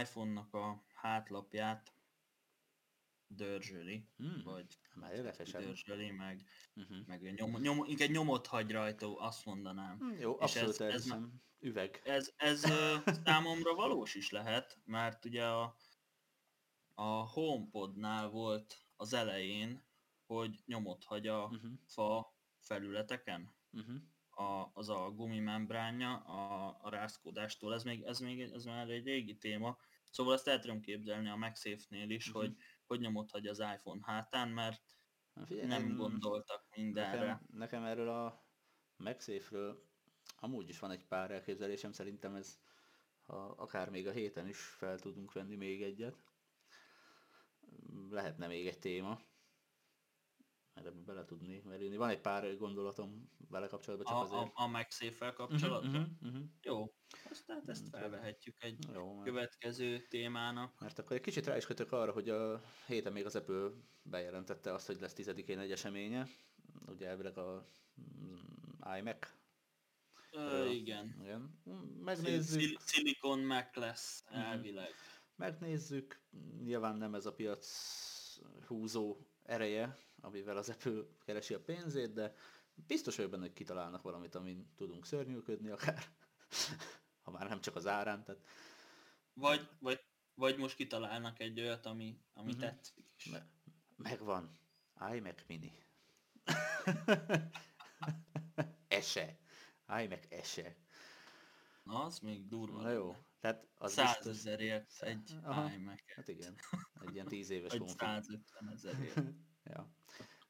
iPhone-nak 0.00 0.54
a 0.54 0.84
hátlapját 0.94 1.94
dörzsöli, 3.26 4.08
Hmm. 4.16 4.42
vagy 4.42 4.78
érdekesebb. 5.12 5.62
dörzsöli, 5.62 6.10
meg, 6.10 6.48
Uh-huh. 6.74 7.06
meg 7.06 7.32
nyom, 7.34 7.56
nyom, 7.60 7.84
inkább 7.84 8.08
nyomot 8.08 8.46
hagy 8.46 8.70
rajta, 8.70 9.18
azt 9.18 9.44
mondanám. 9.44 9.98
Hm, 9.98 10.20
Jó, 10.20 10.36
És 10.40 10.54
ez- 10.54 10.62
abszolút 10.62 10.80
ez 10.80 10.80
elhiszem. 10.80 11.42
Üveg. 11.58 12.00
Ez, 12.04 12.32
ez 12.36 12.60
számomra 13.24 13.74
valós 13.74 14.14
is 14.14 14.30
lehet, 14.30 14.78
mert 14.84 15.24
ugye 15.24 15.46
a, 15.46 15.76
a 16.94 17.02
HomePodnál 17.30 18.28
volt 18.28 18.84
az 19.00 19.12
elején, 19.12 19.82
hogy 20.26 20.60
nyomot 20.66 21.04
hagy 21.04 21.26
a 21.26 21.44
Uh-huh. 21.44 21.70
fa 21.86 22.34
felületeken, 22.58 23.54
Uh-huh. 23.72 23.96
a, 24.30 24.70
az 24.74 24.88
a 24.88 25.10
gumimembránja 25.10 26.16
a, 26.16 26.76
a 26.82 26.90
rázkódástól. 26.90 27.74
Ez 27.74 27.82
még, 27.82 28.02
ez 28.02 28.18
még 28.18 28.40
ez 28.40 28.64
már 28.64 28.88
egy 28.88 29.04
régi 29.04 29.36
téma. 29.36 29.76
Szóval 30.10 30.34
ezt 30.34 30.48
el 30.48 30.58
tudom 30.58 30.80
képzelni 30.80 31.28
a 31.28 31.36
MagSafe-nél 31.36 32.10
is, 32.10 32.28
Mhm. 32.28 32.36
hogy 32.38 32.56
hogy 32.86 33.00
nyomot 33.00 33.30
hagy 33.30 33.46
az 33.46 33.58
iPhone 33.58 34.00
hátán, 34.04 34.48
mert 34.48 34.82
Na 35.32 35.46
figyelj, 35.46 35.66
nem 35.66 35.96
gondoltak 35.96 36.66
mindenre. 36.76 37.18
Nekem, 37.20 37.46
nekem 37.52 37.84
erről 37.84 38.08
a 38.08 38.44
MagSafe-ről 38.96 39.88
amúgy 40.36 40.68
is 40.68 40.78
van 40.78 40.90
egy 40.90 41.04
pár 41.06 41.30
elképzelésem, 41.30 41.92
szerintem 41.92 42.34
ez 42.34 42.58
ha 43.26 43.36
akár 43.48 43.90
még 43.90 44.06
a 44.06 44.12
héten 44.12 44.48
is 44.48 44.58
fel 44.60 44.98
tudunk 44.98 45.32
venni 45.32 45.56
még 45.56 45.82
egyet. 45.82 46.24
Lehetne 48.10 48.46
még 48.46 48.66
egy 48.66 48.78
téma. 48.78 49.20
Mert 50.74 50.86
ebbe 50.86 51.00
bele 51.00 51.24
tudni 51.24 51.60
merülni. 51.64 51.96
Van 51.96 52.08
egy 52.08 52.20
pár 52.20 52.56
gondolatom 52.56 53.30
vele 53.48 53.66
kapcsolatban, 53.66 54.06
csak 54.06 54.16
A, 54.16 54.20
azért. 54.36 54.52
a, 54.54 54.62
a 54.62 54.66
MagSafe-fel 54.66 55.32
kapcsolatban. 55.32 55.94
uh-huh, 56.20 56.32
uh-huh. 56.32 56.44
Jó, 56.62 56.94
azt, 57.30 57.46
tehát 57.46 57.68
ezt 57.68 57.82
Mhm. 57.82 57.90
felvehetjük 57.90 58.62
egy 58.62 58.78
Jó, 58.92 59.12
mert, 59.14 59.24
következő 59.28 60.06
témának. 60.08 60.80
mert 60.80 60.98
akkor 60.98 61.16
egy 61.16 61.22
kicsit 61.22 61.46
rá 61.46 61.56
is 61.56 61.66
kötök 61.66 61.92
arra, 61.92 62.12
hogy 62.12 62.28
a 62.28 62.60
héten 62.86 63.12
még 63.12 63.24
az 63.24 63.36
Apple 63.36 63.70
bejelentette 64.02 64.72
azt, 64.72 64.86
hogy 64.86 65.00
lesz 65.00 65.14
10-én 65.16 65.58
egy 65.58 65.72
eseménye. 65.72 66.26
Ugye 66.86 67.06
elvileg 67.08 67.38
a 67.38 67.66
mm, 68.00 68.34
iMac. 68.98 69.32
Ö, 70.32 70.66
igen. 70.68 71.16
Igen. 71.22 71.60
Megnézzük. 72.04 72.60
szil- 72.60 72.80
Silicon 72.88 73.38
Mac 73.40 73.74
lesz 73.76 74.24
Mhm. 74.30 74.38
elvileg. 74.40 74.94
Megnézzük, 75.40 76.20
nyilván 76.62 76.96
nem 76.96 77.14
ez 77.14 77.26
a 77.26 77.32
piac 77.32 77.66
húzó 78.66 79.16
ereje, 79.42 79.98
amivel 80.20 80.56
az 80.56 80.68
Apple 80.68 81.02
keresi 81.24 81.54
a 81.54 81.60
pénzét, 81.60 82.12
de 82.12 82.34
biztos 82.74 83.16
vagyok 83.16 83.30
benne, 83.30 83.42
hogy 83.42 83.52
kitalálnak 83.52 84.02
valamit, 84.02 84.34
amin 84.34 84.72
tudunk 84.76 85.06
szörnyűködni 85.06 85.70
akár, 85.70 86.04
ha 87.22 87.30
már 87.30 87.48
nem 87.48 87.60
csak 87.60 87.76
az 87.76 87.86
árán, 87.86 88.24
tehát 88.24 88.40
Vagy, 89.34 89.68
vagy, 89.78 90.00
vagy 90.34 90.56
most 90.58 90.76
kitalálnak 90.76 91.38
egy 91.38 91.60
olyat, 91.60 91.86
ami, 91.86 92.20
ami 92.32 92.50
Mhm. 92.52 92.60
tetszik 92.60 93.06
me- 93.30 93.48
megvan. 93.96 94.58
iMac 95.14 95.42
mini. 95.46 95.72
ese. 98.88 99.38
iMac 100.02 100.24
ese. 100.28 100.76
Na, 101.90 102.04
az 102.04 102.18
még 102.18 102.46
durva. 102.48 102.80
Na 102.82 102.90
jó, 102.90 103.16
tehát 103.40 103.68
az 103.74 103.94
biztos, 103.94 104.14
Százezerért 104.14 105.02
egy 105.02 105.36
Aha. 105.42 105.70
imac 105.72 106.00
hát 106.14 106.28
igen, 106.28 106.56
egy 107.00 107.14
ilyen 107.14 107.26
tíz 107.26 107.50
éves 107.50 107.70
vagy 107.70 107.78
konfig. 107.78 107.98
150 107.98 108.68
ezerért. 108.72 109.20
Ja. 109.64 109.90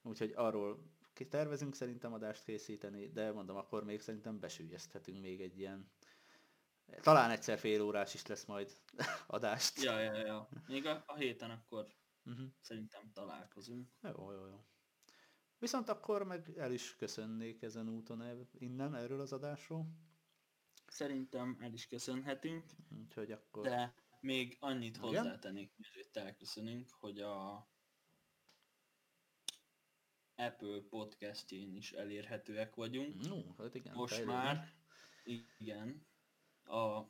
Úgyhogy 0.03 0.33
arról 0.37 0.99
tervezünk 1.29 1.75
szerintem 1.75 2.13
adást 2.13 2.45
készíteni, 2.45 3.09
de 3.09 3.33
mondom, 3.33 3.57
akkor 3.57 3.85
még 3.85 4.01
szerintem 4.01 4.41
besülyezthetünk 4.41 5.21
még 5.21 5.41
egy 5.41 5.59
ilyen 5.59 5.91
talán 7.01 7.31
egyszer 7.31 7.59
fél 7.59 7.83
órás 7.83 8.15
is 8.15 8.27
lesz 8.27 8.45
majd 8.45 8.73
adást. 9.27 9.83
Ja, 9.83 9.99
ja, 9.99 10.17
ja. 10.17 10.49
Még 10.67 10.87
a, 10.87 11.03
a 11.07 11.17
héten 11.17 11.51
akkor 11.51 11.87
Uh-huh. 12.25 12.49
szerintem 12.61 13.11
találkozunk. 13.13 13.89
Jó, 14.03 14.33
jó, 14.33 14.47
jó. 14.47 14.65
Viszont 15.59 15.89
akkor 15.89 16.23
meg 16.23 16.53
el 16.57 16.73
is 16.73 16.97
köszönnék 16.97 17.63
ezen 17.63 17.89
úton 17.89 18.23
el, 18.23 18.49
innen, 18.53 18.95
erről 18.95 19.21
az 19.21 19.33
adásról. 19.33 19.87
Szerintem 20.91 21.57
el 21.61 21.73
is 21.73 21.87
köszönhetünk, 21.87 22.65
Úgyhogy 23.03 23.33
akkor... 23.33 23.63
de 23.63 23.95
még 24.21 24.57
annyit 24.61 24.97
Igen? 24.97 25.09
hozzátennék, 25.09 25.73
mielőtt 25.77 26.17
elköszönünk, 26.17 26.91
hogy 26.91 27.21
a 27.21 27.69
Apple 30.35 30.81
podcastjén 30.89 31.75
is 31.75 31.93
elérhetőek 31.93 32.75
vagyunk. 32.75 33.27
No, 33.29 33.53
hát 33.59 33.75
igen, 33.75 33.95
Most 33.95 34.15
fejlődünk. 34.15 34.43
már, 34.43 34.73
igen, 35.25 36.07
a, 36.65 37.03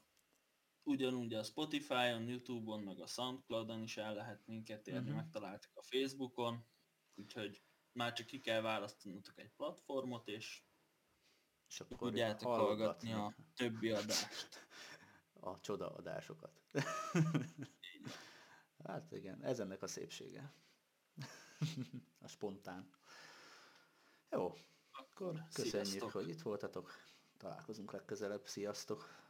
ugyanúgy 0.82 1.34
a 1.34 1.42
Spotify-on, 1.42 2.28
Youtube-on, 2.28 2.80
meg 2.82 3.00
a 3.00 3.06
Soundcloud-on 3.06 3.82
is 3.82 3.96
el 3.96 4.14
lehet 4.14 4.46
minket 4.46 4.86
érni, 4.86 5.00
Mhm. 5.00 5.08
uh-huh. 5.08 5.22
megtaláltak 5.22 5.70
a 5.76 5.82
Facebookon, 5.82 6.64
úgyhogy 7.14 7.62
már 7.92 8.12
csak 8.12 8.26
ki 8.26 8.40
kell 8.40 8.60
választanotok 8.60 9.38
egy 9.38 9.50
platformot, 9.56 10.28
és 10.28 10.62
És 11.70 11.80
akkor 11.80 11.98
tudjátok 11.98 12.48
hallgatni 12.48 13.10
hallgatni 13.10 13.12
a 13.12 13.34
többi 13.54 13.90
adást. 13.90 14.66
a 15.40 15.60
csodaadásokat. 15.60 16.52
hát 18.86 19.12
igen, 19.12 19.44
ez 19.44 19.60
ennek 19.60 19.82
a 19.82 19.86
szépsége. 19.86 20.52
a 22.24 22.28
spontán. 22.28 22.90
Jó, 24.30 24.54
akkor 24.92 25.44
köszönjük, 25.52 25.86
Sziasztok! 25.86 26.10
hogy 26.10 26.28
itt 26.28 26.42
voltatok. 26.42 26.92
Találkozunk 27.36 27.92
legközelebb. 27.92 28.46
Sziasztok! 28.46 29.29